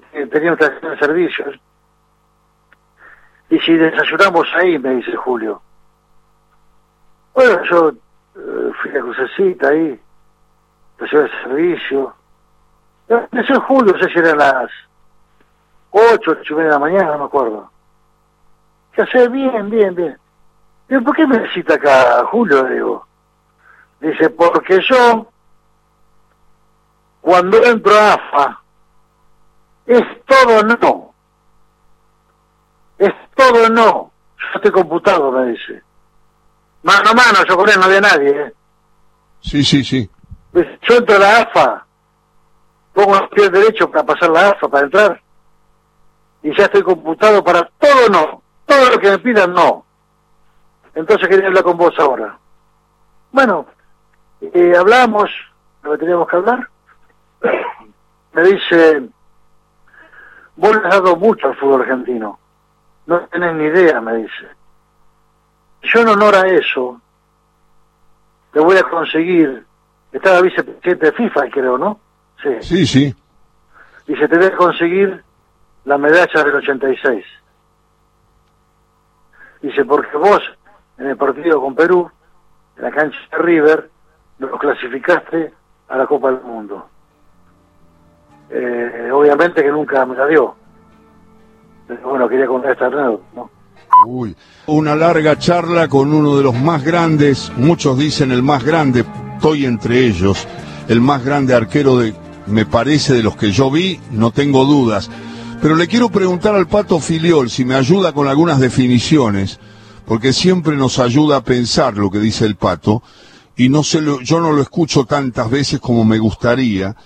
que 0.00 0.26
tenía 0.26 0.52
una 0.52 0.66
estación 0.66 0.92
de 0.92 0.98
servicios. 0.98 1.60
Y 3.50 3.58
si 3.60 3.74
desayunamos 3.74 4.48
ahí, 4.54 4.78
me 4.78 4.96
dice 4.96 5.14
Julio. 5.16 5.60
Bueno, 7.34 7.62
yo 7.64 7.90
eh, 7.90 8.72
fui 8.80 8.90
a 8.90 9.00
Crucecita 9.00 9.68
ahí, 9.68 10.00
estación 10.92 11.24
de 11.24 11.30
servicio. 11.42 12.14
Empecé 13.08 13.52
en 13.52 13.60
Julio, 13.60 13.92
no 13.92 13.98
sé 13.98 14.08
si 14.08 14.20
las 14.20 14.70
8, 15.90 16.30
8 16.30 16.42
y 16.42 16.56
media 16.56 16.64
de 16.64 16.74
la 16.74 16.78
mañana, 16.78 17.12
no 17.12 17.18
me 17.18 17.24
acuerdo. 17.24 17.70
¿Qué 18.92 19.02
hace? 19.02 19.28
Bien, 19.28 19.68
bien, 19.68 19.94
bien. 19.94 20.18
Digo, 20.88 21.02
¿por 21.02 21.16
qué 21.16 21.26
me 21.26 21.38
necesita 21.38 21.74
acá, 21.74 22.24
Julio? 22.26 22.64
Digo. 22.64 23.06
Dice, 24.00 24.30
porque 24.30 24.80
yo, 24.82 25.26
cuando 27.20 27.62
entro 27.64 27.92
a 27.94 28.14
AFA, 28.14 28.63
es 29.86 30.02
todo 30.26 30.62
no. 30.62 31.14
Es 32.98 33.12
todo 33.34 33.68
no. 33.68 34.10
Yo 34.38 34.46
estoy 34.56 34.70
computado, 34.70 35.30
me 35.32 35.52
dice. 35.52 35.82
Mano 36.82 37.10
a 37.10 37.14
mano, 37.14 37.38
yo 37.48 37.56
con 37.56 37.68
él 37.68 37.76
no 37.78 37.84
había 37.84 38.00
nadie. 38.00 38.30
¿eh? 38.30 38.54
Sí, 39.40 39.64
sí, 39.64 39.82
sí. 39.84 40.08
Yo 40.52 40.96
entro 40.96 41.16
a 41.16 41.18
la 41.18 41.38
AFA, 41.40 41.86
pongo 42.92 43.16
el 43.16 43.28
pie 43.30 43.50
derecho 43.50 43.90
para 43.90 44.04
pasar 44.04 44.30
la 44.30 44.50
AFA, 44.50 44.68
para 44.68 44.84
entrar, 44.84 45.20
y 46.42 46.56
ya 46.56 46.64
estoy 46.64 46.82
computado 46.82 47.42
para 47.42 47.68
todo 47.78 48.08
no. 48.10 48.42
Todo 48.66 48.90
lo 48.90 48.98
que 48.98 49.10
me 49.10 49.18
pidan, 49.18 49.52
no. 49.52 49.84
Entonces 50.94 51.28
quería 51.28 51.48
hablar 51.48 51.64
con 51.64 51.76
vos 51.76 51.94
ahora. 51.98 52.38
Bueno, 53.32 53.66
eh, 54.40 54.74
hablamos, 54.76 55.30
lo 55.82 55.92
que 55.92 55.98
teníamos 55.98 56.28
que 56.28 56.36
hablar. 56.36 56.68
Me 58.32 58.42
dice, 58.42 59.08
vos 60.56 60.70
le 60.76 60.88
has 60.88 60.94
dado 60.94 61.16
mucho 61.16 61.48
al 61.48 61.56
fútbol 61.56 61.82
argentino. 61.82 62.38
No 63.06 63.20
tenés 63.26 63.54
ni 63.54 63.64
idea, 63.64 64.00
me 64.00 64.16
dice. 64.16 64.48
Yo 65.82 66.00
en 66.00 66.08
honor 66.08 66.34
a 66.34 66.46
eso, 66.48 67.00
te 68.52 68.60
voy 68.60 68.76
a 68.76 68.82
conseguir, 68.84 69.64
estaba 70.12 70.40
vicepresidente 70.40 71.06
de 71.06 71.12
FIFA, 71.12 71.50
creo, 71.50 71.76
¿no? 71.76 72.00
Sí. 72.42 72.56
Sí, 72.60 72.86
sí. 72.86 73.16
Dice, 74.06 74.28
te 74.28 74.36
voy 74.36 74.46
a 74.46 74.56
conseguir 74.56 75.22
la 75.84 75.98
medalla 75.98 76.44
del 76.44 76.54
86. 76.54 77.24
Dice, 79.60 79.84
porque 79.84 80.16
vos, 80.16 80.42
en 80.98 81.08
el 81.08 81.16
partido 81.16 81.60
con 81.60 81.74
Perú, 81.74 82.10
en 82.76 82.82
la 82.82 82.90
cancha 82.90 83.18
de 83.30 83.38
River, 83.38 83.90
nos 84.38 84.58
clasificaste 84.58 85.52
a 85.88 85.96
la 85.96 86.06
Copa 86.06 86.30
del 86.30 86.42
Mundo. 86.42 86.88
Eh, 88.50 89.10
obviamente 89.12 89.62
que 89.62 89.70
nunca 89.70 90.04
me 90.06 90.14
dio. 90.28 90.54
Pero 91.86 92.08
bueno, 92.08 92.28
quería 92.28 92.46
contar 92.46 92.72
esta 92.72 92.88
nuevo, 92.88 93.22
¿no? 93.34 93.50
Una 94.66 94.96
larga 94.96 95.38
charla 95.38 95.88
con 95.88 96.12
uno 96.12 96.36
de 96.36 96.42
los 96.42 96.54
más 96.54 96.82
grandes, 96.82 97.52
muchos 97.56 97.98
dicen 97.98 98.32
el 98.32 98.42
más 98.42 98.64
grande, 98.64 99.04
estoy 99.34 99.66
entre 99.66 100.06
ellos, 100.06 100.46
el 100.88 101.00
más 101.00 101.24
grande 101.24 101.54
arquero 101.54 101.98
de, 101.98 102.14
me 102.46 102.66
parece, 102.66 103.14
de 103.14 103.22
los 103.22 103.36
que 103.36 103.52
yo 103.52 103.70
vi, 103.70 104.00
no 104.10 104.30
tengo 104.30 104.64
dudas. 104.64 105.10
Pero 105.62 105.76
le 105.76 105.86
quiero 105.86 106.10
preguntar 106.10 106.54
al 106.54 106.66
Pato 106.66 106.98
Filiol 106.98 107.48
si 107.48 107.64
me 107.64 107.74
ayuda 107.74 108.12
con 108.12 108.28
algunas 108.28 108.60
definiciones, 108.60 109.60
porque 110.06 110.32
siempre 110.32 110.76
nos 110.76 110.98
ayuda 110.98 111.36
a 111.36 111.44
pensar 111.44 111.96
lo 111.96 112.10
que 112.10 112.18
dice 112.18 112.44
el 112.44 112.56
Pato, 112.56 113.02
y 113.56 113.68
no 113.68 113.82
se 113.82 114.02
yo 114.22 114.40
no 114.40 114.52
lo 114.52 114.60
escucho 114.60 115.04
tantas 115.04 115.50
veces 115.50 115.80
como 115.80 116.04
me 116.04 116.18
gustaría, 116.18 116.96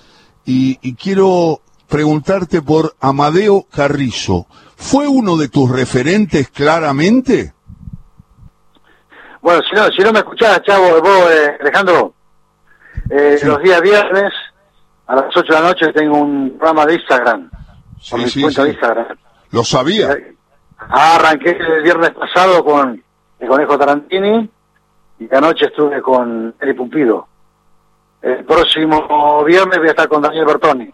y, 0.49 0.79
y 0.81 0.95
quiero 0.95 1.61
preguntarte 1.89 2.63
por 2.63 2.95
Amadeo 3.01 3.67
Carrizo. 3.71 4.47
¿Fue 4.77 5.07
uno 5.07 5.37
de 5.37 5.49
tus 5.49 5.71
referentes 5.71 6.49
claramente? 6.49 7.53
Bueno, 9.43 9.61
si 9.69 9.77
no, 9.77 9.87
si 9.89 10.03
no 10.03 10.11
me 10.11 10.21
escuchás, 10.21 10.63
chavo, 10.63 11.03
vos, 11.03 11.31
eh, 11.31 11.59
Alejandro, 11.61 12.15
eh, 13.11 13.39
los 13.45 13.63
días 13.63 13.83
viernes 13.83 14.33
a 15.07 15.17
las 15.17 15.37
8 15.37 15.43
de 15.43 15.61
la 15.61 15.69
noche 15.69 15.93
tengo 15.93 16.17
un 16.17 16.57
programa 16.57 16.87
de 16.87 16.95
Instagram. 16.95 17.51
Sí, 18.01 18.17
sí, 18.31 18.51
sí. 18.51 18.79
Lo 19.51 19.65
sabía. 19.65 20.13
Eh, 20.13 20.35
arranqué 20.79 21.51
el 21.51 21.83
viernes 21.83 22.11
pasado 22.13 22.65
con 22.65 23.03
el 23.39 23.49
Conejo 23.49 23.79
Tarantini 23.79 24.49
y 25.19 25.35
anoche 25.35 25.67
estuve 25.67 26.01
con 26.01 26.55
Eli 26.59 26.73
Pumpido. 26.73 27.28
El 28.21 28.45
próximo 28.45 29.45
viernes 29.45 29.79
voy 29.79 29.89
a 29.89 29.91
estar 29.91 30.09
con 30.09 30.23
Daniel 30.23 30.45
Bertoni. 30.47 30.91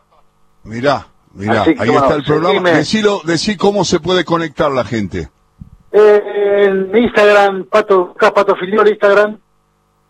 Mirá, 0.65 1.07
mirá, 1.33 1.63
ahí 1.63 1.95
está 1.95 2.15
el 2.15 2.25
programa. 2.25 2.71
Decilo, 2.71 3.21
decí 3.25 3.57
cómo 3.57 3.85
se 3.85 4.01
puede 4.01 4.25
conectar 4.25 4.71
la 4.71 4.85
gente. 4.85 5.31
Eh, 5.93 6.65
en 6.65 6.97
Instagram, 6.97 7.65
Pato, 7.65 8.15
Pato 8.15 8.57
Filiol, 8.57 8.89
Instagram, 8.89 9.39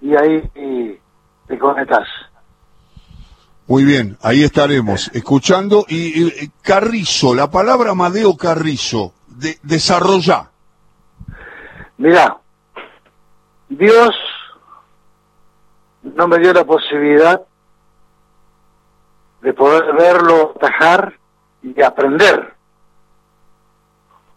y 0.01 0.17
ahí 0.17 0.51
y, 0.55 0.99
te 1.47 1.59
conectas. 1.59 2.09
Muy 3.67 3.85
bien, 3.85 4.17
ahí 4.23 4.43
estaremos 4.43 5.11
escuchando. 5.15 5.85
Y, 5.89 6.49
Carrizo, 6.63 7.35
la 7.35 7.51
palabra 7.51 7.91
Amadeo 7.91 8.37
Carrizo, 8.37 9.15
de, 9.27 9.59
desarrolla. 9.63 10.51
Mira, 11.97 12.39
Dios 13.69 14.15
no 16.05 16.29
me 16.29 16.39
dio 16.39 16.53
la 16.53 16.65
posibilidad 16.65 17.43
de 19.41 19.53
poder 19.53 19.95
verlo 19.95 20.55
atajar 20.57 21.15
y 21.63 21.81
aprender. 21.83 22.55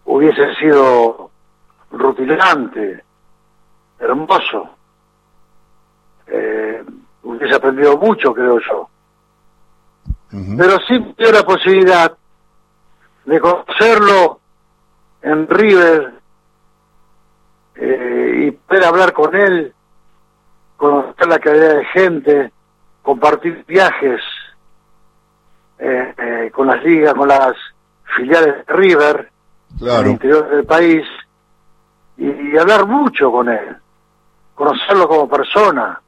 Hubiese 0.06 0.56
sido 0.56 1.30
rutilante, 1.92 3.04
hermoso. 4.00 4.70
Eh, 6.28 6.84
hubiese 7.24 7.56
aprendido 7.56 7.98
mucho, 7.98 8.34
creo 8.34 8.60
yo. 8.60 8.90
Pero 10.30 10.78
sí 10.88 11.00
me 11.00 11.14
dio 11.18 11.32
la 11.32 11.44
posibilidad 11.44 12.18
de 13.26 13.40
conocerlo 13.40 14.40
en 15.22 15.48
River 15.48 16.14
eh, 17.76 18.48
y 18.48 18.52
poder 18.52 18.84
hablar 18.86 19.14
con 19.14 19.36
él, 19.36 19.74
conocer 20.78 21.28
la 21.28 21.40
calidad 21.40 21.76
de 21.76 21.86
gente, 21.86 22.52
compartir 23.02 23.66
viajes 23.68 24.22
eh, 25.80 26.14
eh, 26.18 26.52
con 26.54 26.68
las 26.68 26.82
ligas, 26.84 27.14
con 27.14 27.28
las 27.28 27.54
filiales 28.16 28.66
de 28.66 28.74
River, 28.74 29.32
en 29.82 29.88
el 29.88 30.08
interior 30.08 30.50
del 30.50 30.66
país, 30.66 31.04
y, 32.18 32.58
hablar 32.58 32.88
mucho 32.88 33.32
con 33.32 33.50
él, 33.50 33.76
conocerlo 34.56 35.08
como 35.08 35.28
persona. 35.28 36.02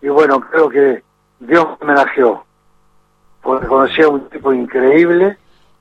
Y 0.00 0.08
bueno, 0.08 0.40
creo 0.40 0.68
que 0.68 1.02
Dios 1.38 1.66
me 1.80 1.92
homenajeó, 1.92 2.44
porque 3.42 3.66
conocía 3.66 4.06
a 4.06 4.08
un 4.08 4.28
tipo 4.28 4.52
increíble, 4.52 5.36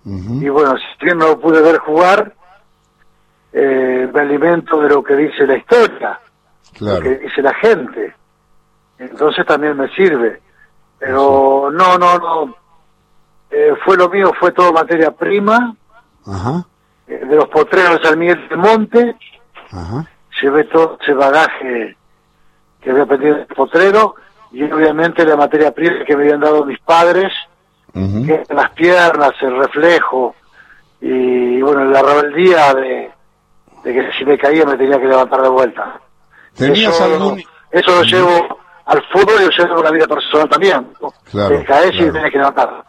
y 0.06 0.50
bueno, 0.50 0.76
si 0.78 1.06
bien 1.06 1.20
no 1.20 1.28
lo 1.28 1.40
pude 1.40 1.62
ver 1.62 1.78
jugar, 1.80 2.34
eh, 3.54 4.10
me 4.12 4.20
alimento 4.22 4.82
de 4.82 4.90
lo 4.90 5.04
que 5.04 5.16
dice 5.16 5.46
la 5.46 5.58
historia, 5.58 6.20
lo 6.80 7.00
que 7.00 7.18
dice 7.18 7.42
la 7.42 7.54
gente. 7.56 8.16
Entonces 8.98 9.46
también 9.46 9.78
me 9.78 9.88
sirve. 9.90 10.42
Pero 10.98 11.70
no, 11.72 11.98
no, 11.98 12.18
no. 12.18 12.56
Eh, 13.50 13.74
fue 13.84 13.98
lo 13.98 14.10
mío, 14.10 14.32
fue 14.40 14.52
todo 14.52 14.74
materia 14.74 15.12
prima. 15.12 15.76
Eh, 17.08 17.26
de 17.26 17.36
los 17.36 17.48
potreros 17.48 18.00
al 18.06 18.18
Miguel 18.18 18.48
del 18.50 18.58
Monte. 18.58 19.16
Ajá. 19.72 20.06
Llevé 20.42 20.66
todo 20.66 20.98
ese 21.02 21.14
bagaje 21.14 21.98
que 22.82 22.92
había 22.92 23.04
aprendido 23.04 23.38
el 23.38 23.46
potrero 23.48 24.16
y 24.52 24.64
obviamente 24.64 25.26
la 25.26 25.36
materia 25.36 25.72
prima 25.72 26.06
que 26.06 26.16
me 26.16 26.24
habían 26.24 26.40
dado 26.40 26.66
mis 26.66 26.80
padres, 26.80 27.32
que 27.94 28.44
las 28.50 28.70
piernas, 28.72 29.32
el 29.42 29.58
reflejo 29.58 30.36
y 31.02 31.62
bueno, 31.62 31.86
la 31.86 32.02
rebeldía 32.02 32.74
de, 32.74 33.12
de 33.84 33.94
que 33.94 34.12
si 34.18 34.26
me 34.26 34.38
caía 34.38 34.66
me 34.66 34.78
tenía 34.78 35.00
que 35.00 35.08
levantar 35.08 35.42
de 35.42 35.50
vuelta. 35.50 36.00
¿Tenías 36.60 36.94
eso, 36.94 37.04
algún... 37.06 37.44
Eso 37.72 37.92
lo 37.96 38.04
llevo 38.04 38.60
al 38.86 39.04
fútbol 39.12 39.36
y 39.40 39.44
lo 39.46 39.50
llevo 39.50 39.80
a 39.80 39.84
la 39.84 39.92
vida 39.92 40.08
personal 40.08 40.50
también. 40.50 40.88
Claro, 41.32 41.58
te 41.58 41.66
caes 41.66 41.96
y 41.96 42.12
tenés 42.12 42.32
que 42.32 42.38
levantar. 42.38 42.84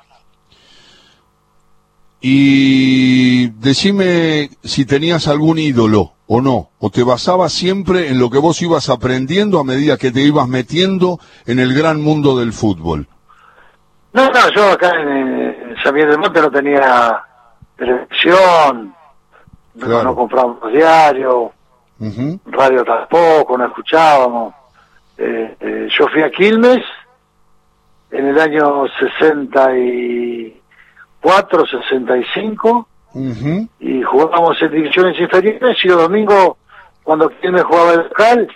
Y 2.20 3.48
decime 3.50 4.50
si 4.62 4.84
tenías 4.84 5.28
algún 5.28 5.58
ídolo 5.58 6.12
o 6.26 6.40
no, 6.40 6.70
o 6.78 6.90
te 6.90 7.02
basabas 7.02 7.52
siempre 7.52 8.08
en 8.08 8.18
lo 8.18 8.28
que 8.28 8.38
vos 8.38 8.60
ibas 8.60 8.88
aprendiendo 8.88 9.58
a 9.58 9.64
medida 9.64 9.96
que 9.96 10.10
te 10.10 10.20
ibas 10.20 10.48
metiendo 10.48 11.18
en 11.46 11.58
el 11.58 11.72
gran 11.74 12.02
mundo 12.02 12.38
del 12.38 12.52
fútbol. 12.52 13.08
No, 14.12 14.26
no, 14.26 14.50
yo 14.54 14.72
acá 14.72 14.90
en, 15.00 15.08
en 15.08 15.76
San 15.82 15.94
Miguel 15.94 16.10
del 16.10 16.18
Monte 16.18 16.40
no 16.40 16.50
tenía 16.50 17.22
televisión, 17.76 18.94
no 19.74 20.14
comprábamos 20.14 20.72
diario, 20.72 21.52
radio 22.46 22.84
tampoco, 22.84 23.58
no 23.58 23.66
escuchábamos. 23.66 24.54
Eh, 25.18 25.56
eh, 25.60 25.88
yo 25.98 26.08
fui 26.08 26.22
a 26.22 26.30
Quilmes 26.30 26.82
en 28.10 28.28
el 28.28 28.40
año 28.40 28.86
64, 28.98 31.66
65, 31.66 32.88
y 33.80 34.02
jugábamos 34.02 34.62
en 34.62 34.70
divisiones 34.70 35.20
inferiores 35.20 35.84
y 35.84 35.88
los 35.88 36.00
domingos, 36.02 36.56
cuando 37.02 37.28
quien 37.28 37.52
me 37.52 37.62
jugaba 37.62 37.92
el 37.92 38.04
local, 38.04 38.48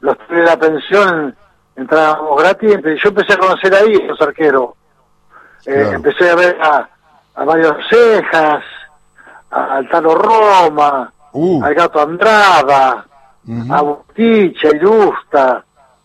los 0.00 0.16
de 0.28 0.42
la 0.42 0.56
pensión 0.56 1.36
entrábamos 1.76 2.42
gratis, 2.42 2.78
yo 3.02 3.10
empecé 3.10 3.34
a 3.34 3.38
conocer 3.38 3.74
ahí 3.74 3.92
los 4.06 4.20
arqueros. 4.20 4.70
Eh, 5.66 5.90
empecé 5.94 6.30
a 6.30 6.34
ver 6.34 6.58
a, 6.60 6.88
a 7.34 7.44
Mario 7.44 7.76
Cejas, 7.88 8.64
al 9.50 9.88
Tano 9.88 10.14
Roma, 10.14 11.12
uh. 11.32 11.64
al 11.64 11.74
Gato 11.74 12.00
Andrada, 12.00 13.06
a 13.70 13.82
Busticha, 13.82 14.68
Ilusta. 14.68 15.64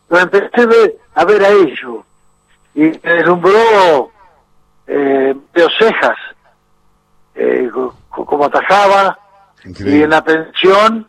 Lo 0.10 0.20
empecé 0.20 0.98
a 1.16 1.26
ver 1.26 1.44
a 1.44 1.50
ellos. 1.50 2.06
Y 2.76 2.82
me 2.82 3.00
deslumbró 3.04 4.12
eh, 4.88 5.36
Mario 5.54 5.70
Cejas, 5.78 6.18
eh, 7.36 7.70
como 8.10 8.46
atajaba. 8.46 9.18
Y 9.64 10.02
en 10.02 10.10
la 10.10 10.24
pensión, 10.24 11.08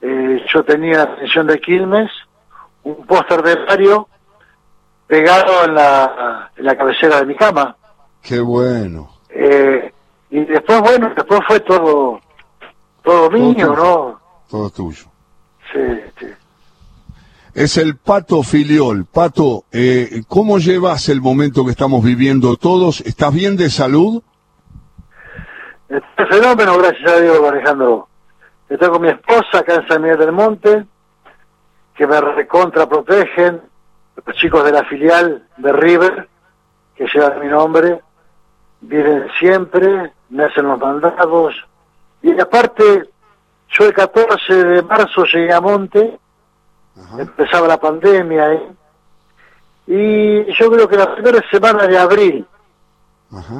eh, 0.00 0.44
yo 0.52 0.64
tenía 0.64 0.98
la 0.98 1.16
pensión 1.16 1.46
de 1.46 1.60
Quilmes, 1.60 2.10
un 2.84 3.04
póster 3.06 3.42
de 3.42 3.56
Mario 3.66 4.08
pegado 5.06 5.64
en 5.64 5.74
la, 5.74 6.50
en 6.56 6.64
la 6.64 6.76
cabecera 6.76 7.20
de 7.20 7.26
mi 7.26 7.36
cama. 7.36 7.76
Qué 8.22 8.40
bueno. 8.40 9.10
Eh, 9.28 9.92
y 10.30 10.44
después, 10.44 10.80
bueno, 10.80 11.12
después 11.14 11.40
fue 11.46 11.60
todo, 11.60 12.20
todo 13.06 13.30
mío, 13.30 13.72
¿no? 13.72 14.20
Todo 14.50 14.68
tuyo. 14.68 15.04
Sí, 15.72 15.80
sí. 16.18 16.26
Es 17.54 17.76
el 17.78 17.96
Pato 17.96 18.42
Filiol. 18.42 19.06
Pato, 19.06 19.64
eh, 19.70 20.22
¿cómo 20.26 20.58
llevas 20.58 21.08
el 21.08 21.20
momento 21.20 21.64
que 21.64 21.70
estamos 21.70 22.02
viviendo 22.04 22.56
todos? 22.56 23.00
¿Estás 23.02 23.32
bien 23.32 23.56
de 23.56 23.70
salud? 23.70 24.22
Este 25.88 26.26
fenómeno, 26.26 26.76
gracias 26.78 27.12
a 27.12 27.20
Dios, 27.20 27.40
Alejandro. 27.48 28.08
Estoy 28.68 28.90
con 28.90 29.02
mi 29.02 29.08
esposa 29.08 29.58
acá 29.60 29.76
en 29.76 29.86
San 29.86 30.02
Miguel 30.02 30.18
del 30.18 30.32
Monte, 30.32 30.84
que 31.94 32.06
me 32.08 32.20
recontra 32.20 32.88
protegen, 32.88 33.62
los 34.24 34.36
chicos 34.36 34.64
de 34.64 34.72
la 34.72 34.84
filial 34.84 35.46
de 35.56 35.72
River, 35.72 36.28
que 36.96 37.06
llevan 37.06 37.38
mi 37.38 37.46
nombre, 37.46 38.00
vienen 38.80 39.28
siempre, 39.38 40.12
me 40.28 40.44
hacen 40.44 40.66
los 40.66 40.80
mandados. 40.80 41.54
Y 42.26 42.40
aparte, 42.40 43.08
yo 43.68 43.84
el 43.84 43.94
14 43.94 44.52
de 44.52 44.82
marzo 44.82 45.24
llegué 45.26 45.52
a 45.52 45.60
Monte, 45.60 46.18
empezaba 47.16 47.68
la 47.68 47.78
pandemia, 47.78 48.52
¿eh? 48.52 48.68
y 49.86 50.52
yo 50.54 50.68
creo 50.68 50.88
que 50.88 50.96
la 50.96 51.14
primera 51.14 51.40
semana 51.48 51.86
de 51.86 51.96
abril 51.96 52.44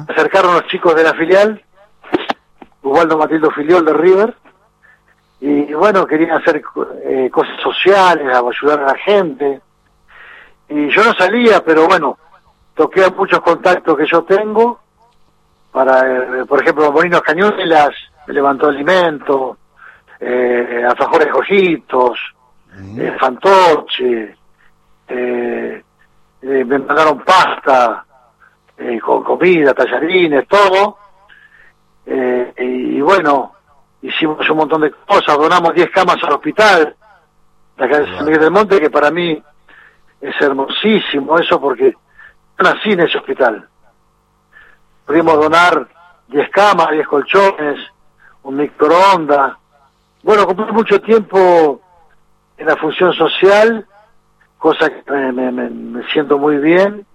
acercaron 0.09 0.55
los 0.55 0.67
chicos 0.67 0.95
de 0.95 1.03
la 1.03 1.13
filial, 1.13 1.63
Ubaldo 2.83 3.17
Matildo 3.17 3.51
Filiol 3.51 3.85
de 3.85 3.93
River, 3.93 4.35
y 5.39 5.73
bueno, 5.73 6.05
querían 6.05 6.41
hacer 6.41 6.61
eh, 7.05 7.29
cosas 7.31 7.61
sociales, 7.61 8.27
ayudar 8.35 8.81
a 8.81 8.87
la 8.87 8.97
gente. 8.97 9.61
Y 10.67 10.89
yo 10.89 11.05
no 11.05 11.13
salía, 11.13 11.63
pero 11.63 11.87
bueno, 11.87 12.17
toqué 12.75 13.05
a 13.05 13.11
muchos 13.11 13.39
contactos 13.39 13.95
que 13.97 14.07
yo 14.07 14.23
tengo 14.23 14.77
para, 15.71 16.01
eh, 16.41 16.45
por 16.45 16.61
ejemplo, 16.61 16.91
Molinos 16.91 17.21
Cañuelas, 17.21 17.91
levantó 18.27 18.67
alimento, 18.67 19.57
eh, 20.19 20.83
alfajores 20.87 21.33
ojitos, 21.33 22.19
eh, 22.97 23.15
fantoche, 23.19 24.35
eh, 25.07 25.83
me 26.41 26.63
mandaron 26.63 27.19
pasta, 27.19 28.03
con 29.01 29.23
comida, 29.23 29.73
tallarines, 29.73 30.47
todo. 30.47 30.97
y 32.05 33.01
bueno, 33.01 33.53
hicimos 34.01 34.47
un 34.49 34.57
montón 34.57 34.81
de 34.81 34.91
cosas, 34.91 35.37
donamos 35.37 35.73
10 35.73 35.89
camas 35.89 36.17
al 36.23 36.33
hospital, 36.33 36.95
acá 37.75 37.99
de 37.99 38.15
San 38.15 38.25
Miguel 38.25 38.41
del 38.41 38.51
Monte, 38.51 38.79
que 38.79 38.89
para 38.89 39.09
mí 39.11 39.41
es 40.21 40.41
hermosísimo 40.41 41.37
eso 41.39 41.59
porque 41.59 41.91
yo 41.91 42.63
nací 42.63 42.91
en 42.91 43.01
ese 43.01 43.17
hospital. 43.17 43.67
Pudimos 45.05 45.35
donar 45.35 45.87
10 46.27 46.49
camas, 46.49 46.91
10 46.91 47.07
colchones, 47.07 47.79
un 48.47 48.55
microondas. 48.55 49.57
Bueno, 50.23 50.45
cumplí 50.45 50.71
mucho 50.71 51.01
tiempo 51.01 51.81
en 52.57 52.65
la 52.65 52.77
función 52.77 53.13
social, 53.13 53.85
cosa 54.57 54.89
que 54.89 55.11
me, 55.11 56.03
siento 56.13 56.37
muy 56.37 56.57
bien. 56.57 57.05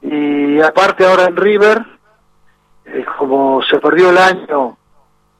Y 0.00 0.60
aparte 0.60 1.04
ahora 1.04 1.24
en 1.24 1.36
River, 1.36 1.84
eh, 2.84 3.04
como 3.18 3.60
se 3.62 3.80
perdió 3.80 4.10
el 4.10 4.18
año 4.18 4.76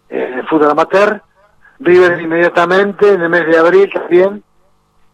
en 0.09 0.35
el 0.35 0.49
fútbol 0.49 0.73
amateur, 0.73 1.23
River 1.79 2.21
inmediatamente, 2.21 3.13
en 3.15 3.23
el 3.23 3.29
mes 3.29 3.47
de 3.47 3.57
abril 3.57 3.89
también, 3.93 4.43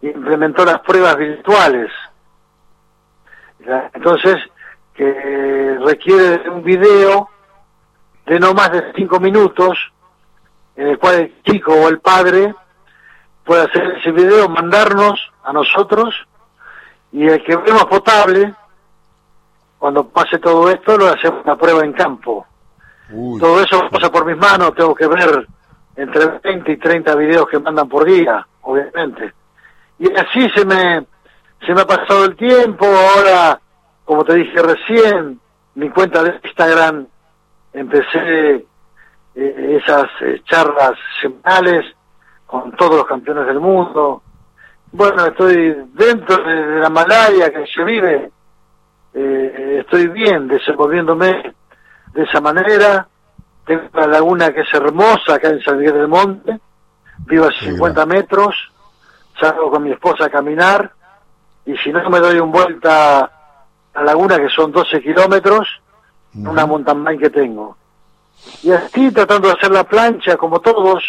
implementó 0.01 0.65
las 0.65 0.81
pruebas 0.81 1.17
virtuales. 1.19 1.91
Entonces, 3.93 4.37
que 4.95 5.79
requiere 5.85 6.49
un 6.49 6.63
video 6.63 7.29
de 8.27 8.41
no 8.41 8.55
más 8.55 8.73
de 8.73 8.93
cinco 8.95 9.21
minutos, 9.21 9.79
en 10.77 10.89
el 10.89 10.99
cual 10.99 11.15
el 11.17 11.43
chico 11.43 11.73
o 11.73 11.89
el 11.89 12.01
padre 12.01 12.55
puede 13.45 13.63
hacer 13.63 13.99
ese 13.99 14.11
video, 14.11 14.49
mandarnos 14.49 15.21
a 15.43 15.53
nosotros, 15.53 16.15
y 17.13 17.27
el 17.27 17.45
que 17.45 17.57
vemos 17.57 17.85
potable, 17.85 18.55
cuando 19.79 20.09
pase 20.09 20.39
todo 20.39 20.71
esto, 20.71 20.97
lo 20.97 21.09
hacemos 21.09 21.45
una 21.45 21.57
prueba 21.57 21.85
en 21.85 21.93
campo. 21.93 22.47
Todo 23.39 23.61
eso 23.61 23.89
pasa 23.91 24.11
por 24.11 24.25
mis 24.25 24.37
manos, 24.37 24.75
tengo 24.75 24.95
que 24.95 25.07
ver 25.07 25.47
entre 25.97 26.27
20 26.43 26.73
y 26.73 26.77
30 26.79 27.15
videos 27.17 27.47
que 27.49 27.59
mandan 27.59 27.89
por 27.89 28.05
día, 28.05 28.47
obviamente. 28.63 29.33
Y 29.99 30.11
así 30.13 30.49
se 30.51 30.65
me, 30.65 31.07
se 31.65 31.75
me 31.75 31.83
ha 31.83 31.87
pasado 31.87 32.25
el 32.25 32.37
tiempo, 32.37 32.87
ahora, 32.87 33.61
como 34.05 34.25
te 34.25 34.35
dije 34.35 34.61
recién, 34.61 35.39
mi 35.75 35.91
cuenta 35.91 36.23
de 36.23 36.41
Instagram, 36.43 37.07
empecé 37.75 38.67
eh, 39.35 39.81
esas 39.83 40.07
eh, 40.21 40.41
charlas 40.45 40.93
semanales 41.21 41.85
con 42.47 42.73
todos 42.73 42.97
los 42.97 43.07
campeones 43.07 43.47
del 43.47 43.61
mundo. 43.61 44.23
Bueno, 44.93 45.27
estoy 45.27 45.75
dentro 45.93 46.43
de, 46.45 46.81
la 46.81 46.89
malaria 46.89 47.53
que 47.53 47.67
se 47.67 47.83
vive, 47.83 48.31
eh, 49.13 49.79
estoy 49.81 50.07
bien 50.09 50.47
desenvolviéndome 50.47 51.53
de 52.13 52.23
esa 52.23 52.41
manera. 52.41 53.09
Tengo 53.67 53.83
una 53.93 54.07
laguna 54.07 54.53
que 54.53 54.61
es 54.61 54.73
hermosa 54.73 55.35
acá 55.35 55.49
en 55.49 55.61
San 55.63 55.79
Miguel 55.79 55.95
del 55.95 56.09
Monte, 56.09 56.61
vivo 57.27 57.47
a 57.47 57.53
50 57.53 58.07
metros, 58.07 58.55
salgo 59.41 59.71
con 59.71 59.83
mi 59.83 59.91
esposa 59.91 60.27
a 60.27 60.31
caminar. 60.31 60.93
Y 61.67 61.77
si 61.79 61.91
no 61.91 62.09
me 62.09 62.21
doy 62.21 62.39
un 62.39 62.53
vuelta 62.53 63.21
a 63.21 63.31
la 63.95 64.05
laguna 64.05 64.37
que 64.37 64.51
son 64.51 64.71
12 64.71 65.03
kilómetros, 65.03 65.67
una 66.35 66.67
mountain 66.67 67.05
bike 67.05 67.21
que 67.21 67.31
tengo. 67.31 67.77
Y 68.63 68.71
así 68.73 69.11
tratando 69.11 69.49
de 69.49 69.55
hacer 69.55 69.71
la 69.71 69.85
plancha 69.85 70.37
como 70.37 70.61
todos 70.61 71.03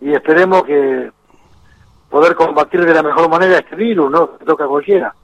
y 0.00 0.12
esperemos 0.12 0.64
que 0.64 1.10
poder 2.08 2.34
combatir 2.34 2.84
de 2.84 2.94
la 2.94 3.02
mejor 3.02 3.28
manera 3.28 3.58
este 3.58 3.76
virus, 3.76 4.10
¿no? 4.10 4.38
Que 4.38 4.44
toca 4.44 4.64
a 4.64 4.68
cualquiera. 4.68 5.14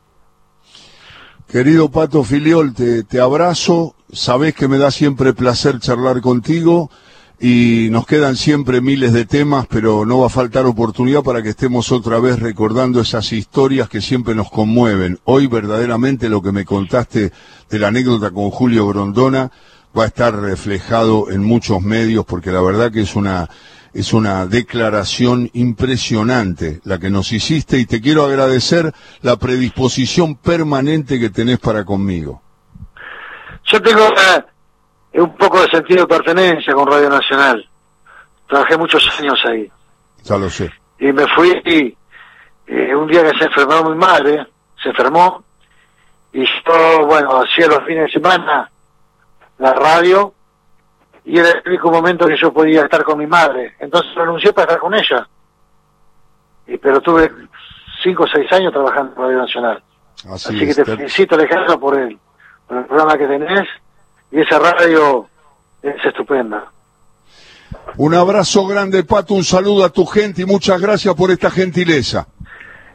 Querido 1.49 1.91
Pato 1.91 2.25
Filiol, 2.25 2.75
te, 2.75 3.05
te 3.05 3.21
abrazo, 3.21 3.95
sabés 4.13 4.55
que 4.55 4.69
me 4.69 4.79
da 4.79 4.91
siempre 4.91 5.33
placer 5.33 5.79
charlar 5.79 6.21
contigo 6.21 6.91
y 7.39 7.89
nos 7.91 8.07
quedan 8.07 8.37
siempre 8.37 8.81
miles 8.81 9.13
de 9.13 9.27
temas, 9.27 9.67
pero 9.67 10.07
no 10.07 10.21
va 10.21 10.27
a 10.27 10.31
faltar 10.31 10.65
oportunidad 10.65 11.23
para 11.23 11.43
que 11.43 11.51
estemos 11.51 11.93
otra 11.93 12.19
vez 12.19 12.39
recordando 12.41 13.01
esas 13.01 13.33
historias 13.33 13.89
que 13.89 14.01
siempre 14.01 14.35
nos 14.35 14.51
conmueven. 14.51 15.19
Hoy 15.25 15.47
verdaderamente 15.47 16.31
lo 16.31 16.41
que 16.41 16.53
me 16.53 16.65
contaste 16.65 17.33
de 17.69 17.79
la 17.79 17.89
anécdota 17.89 18.31
con 18.31 18.51
Julio 18.51 18.89
Grondona 18.89 19.51
va 19.97 20.05
a 20.05 20.07
estar 20.07 20.35
reflejado 20.35 21.31
en 21.31 21.43
muchos 21.43 21.83
medios 21.83 22.25
porque 22.25 22.51
la 22.51 22.63
verdad 22.63 22.91
que 22.91 23.03
es 23.03 23.17
una 23.17 23.49
es 23.93 24.13
una 24.13 24.47
declaración 24.47 25.49
impresionante 25.55 26.81
la 26.85 26.99
que 26.99 27.09
nos 27.09 27.33
hiciste 27.33 27.79
y 27.79 27.87
te 27.87 28.03
quiero 28.03 28.25
agradecer 28.25 28.93
la 29.23 29.37
predisposición 29.37 30.37
permanente 30.37 31.19
que 31.19 31.31
tenés 31.31 31.59
para 31.59 31.87
conmigo. 31.87 32.43
Yo 33.65 33.81
tengo 33.81 34.07
un 35.21 35.37
poco 35.37 35.61
de 35.61 35.69
sentido 35.69 36.03
de 36.03 36.07
pertenencia 36.07 36.75
con 36.75 36.87
Radio 36.87 37.09
Nacional. 37.09 37.69
Trabajé 38.49 38.77
muchos 38.77 39.09
años 39.19 39.39
ahí. 39.47 39.71
Ya 40.23 40.37
lo 40.37 40.51
sé. 40.51 40.71
Y 40.99 41.13
me 41.13 41.27
fui 41.35 41.51
y, 41.65 41.97
eh, 42.67 42.95
un 42.95 43.09
día 43.09 43.23
que 43.23 43.39
se 43.39 43.45
enfermó 43.45 43.91
mi 43.91 43.97
madre, 43.97 44.47
se 44.83 44.89
enfermó, 44.89 45.45
y 46.33 46.45
yo, 46.45 47.07
bueno, 47.07 47.41
hacía 47.41 47.67
los 47.67 47.85
fines 47.85 48.07
de 48.07 48.13
semana 48.13 48.71
la 49.59 49.73
radio 49.73 50.35
y 51.25 51.39
era 51.39 51.51
el 51.51 51.63
único 51.67 51.91
momento 51.91 52.27
que 52.27 52.37
yo 52.37 52.53
podía 52.53 52.83
estar 52.83 53.03
con 53.03 53.19
mi 53.19 53.27
madre. 53.27 53.75
Entonces 53.81 54.15
renuncié 54.15 54.53
para 54.53 54.65
estar 54.65 54.79
con 54.79 54.95
ella. 54.95 55.27
Y, 56.67 56.77
pero 56.77 57.01
tuve 57.01 57.33
cinco 58.03 58.25
o 58.25 58.29
seis 58.29 58.51
años 58.53 58.73
trabajando 58.73 59.13
en 59.13 59.23
Radio 59.23 59.39
Nacional. 59.39 59.83
Así, 60.31 60.59
que 60.59 60.75
te 60.75 60.85
felicito 60.85 61.35
Alejandro 61.35 61.81
por 61.81 61.99
el, 61.99 62.19
por 62.67 62.79
el 62.79 62.85
programa 62.85 63.19
que 63.19 63.27
tenés 63.27 63.69
y 64.31 64.41
esa 64.41 64.59
radio 64.59 65.29
es 65.83 66.05
estupenda. 66.05 66.71
Un 67.97 68.15
abrazo 68.15 68.67
grande, 68.67 69.05
Pato, 69.05 69.35
un 69.35 69.45
saludo 69.45 69.85
a 69.85 69.91
tu 69.91 70.05
gente 70.05 70.43
y 70.43 70.45
muchas 70.45 70.81
gracias 70.81 71.15
por 71.15 71.31
esta 71.31 71.51
gentileza. 71.51 72.27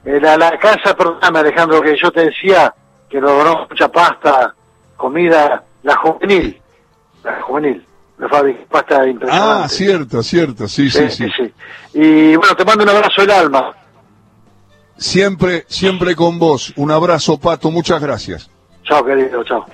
La, 0.04 0.38
la 0.38 0.58
casa, 0.58 0.96
perdóname 0.96 1.40
Alejandro, 1.40 1.82
que 1.82 1.96
yo 1.96 2.12
te 2.12 2.26
decía 2.26 2.74
que 3.10 3.20
logró 3.20 3.68
mucha 3.70 3.88
pasta, 3.90 4.54
comida, 4.98 5.64
la 5.84 5.96
juvenil, 5.96 6.60
la 7.24 7.42
juvenil, 7.42 7.86
la 8.18 8.30
fábrica 8.30 8.62
pasta 8.70 9.08
impresionante. 9.08 9.64
Ah, 9.64 9.68
cierto, 9.68 10.24
cierto, 10.24 10.68
sí, 10.68 10.90
sí, 10.90 11.10
sí, 11.10 11.28
sí. 11.36 11.54
Y 11.94 12.36
bueno, 12.36 12.56
te 12.56 12.66
mando 12.66 12.84
un 12.84 12.90
abrazo 12.90 13.22
del 13.22 13.32
alma. 13.32 13.74
Siempre, 14.98 15.66
siempre 15.68 16.16
con 16.16 16.38
vos. 16.38 16.74
Un 16.76 16.92
abrazo, 16.92 17.40
Pato, 17.40 17.72
muchas 17.72 18.02
gracias. 18.02 18.50
Chao, 18.84 19.04
querido, 19.04 19.44
chao. 19.44 19.66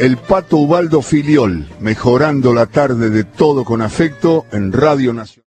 El 0.00 0.16
Pato 0.16 0.56
Ubaldo 0.56 1.02
Filiol, 1.02 1.68
mejorando 1.78 2.54
la 2.54 2.64
tarde 2.64 3.10
de 3.10 3.24
todo 3.24 3.64
con 3.64 3.82
afecto 3.82 4.46
en 4.50 4.72
Radio 4.72 5.12
Nacional. 5.12 5.36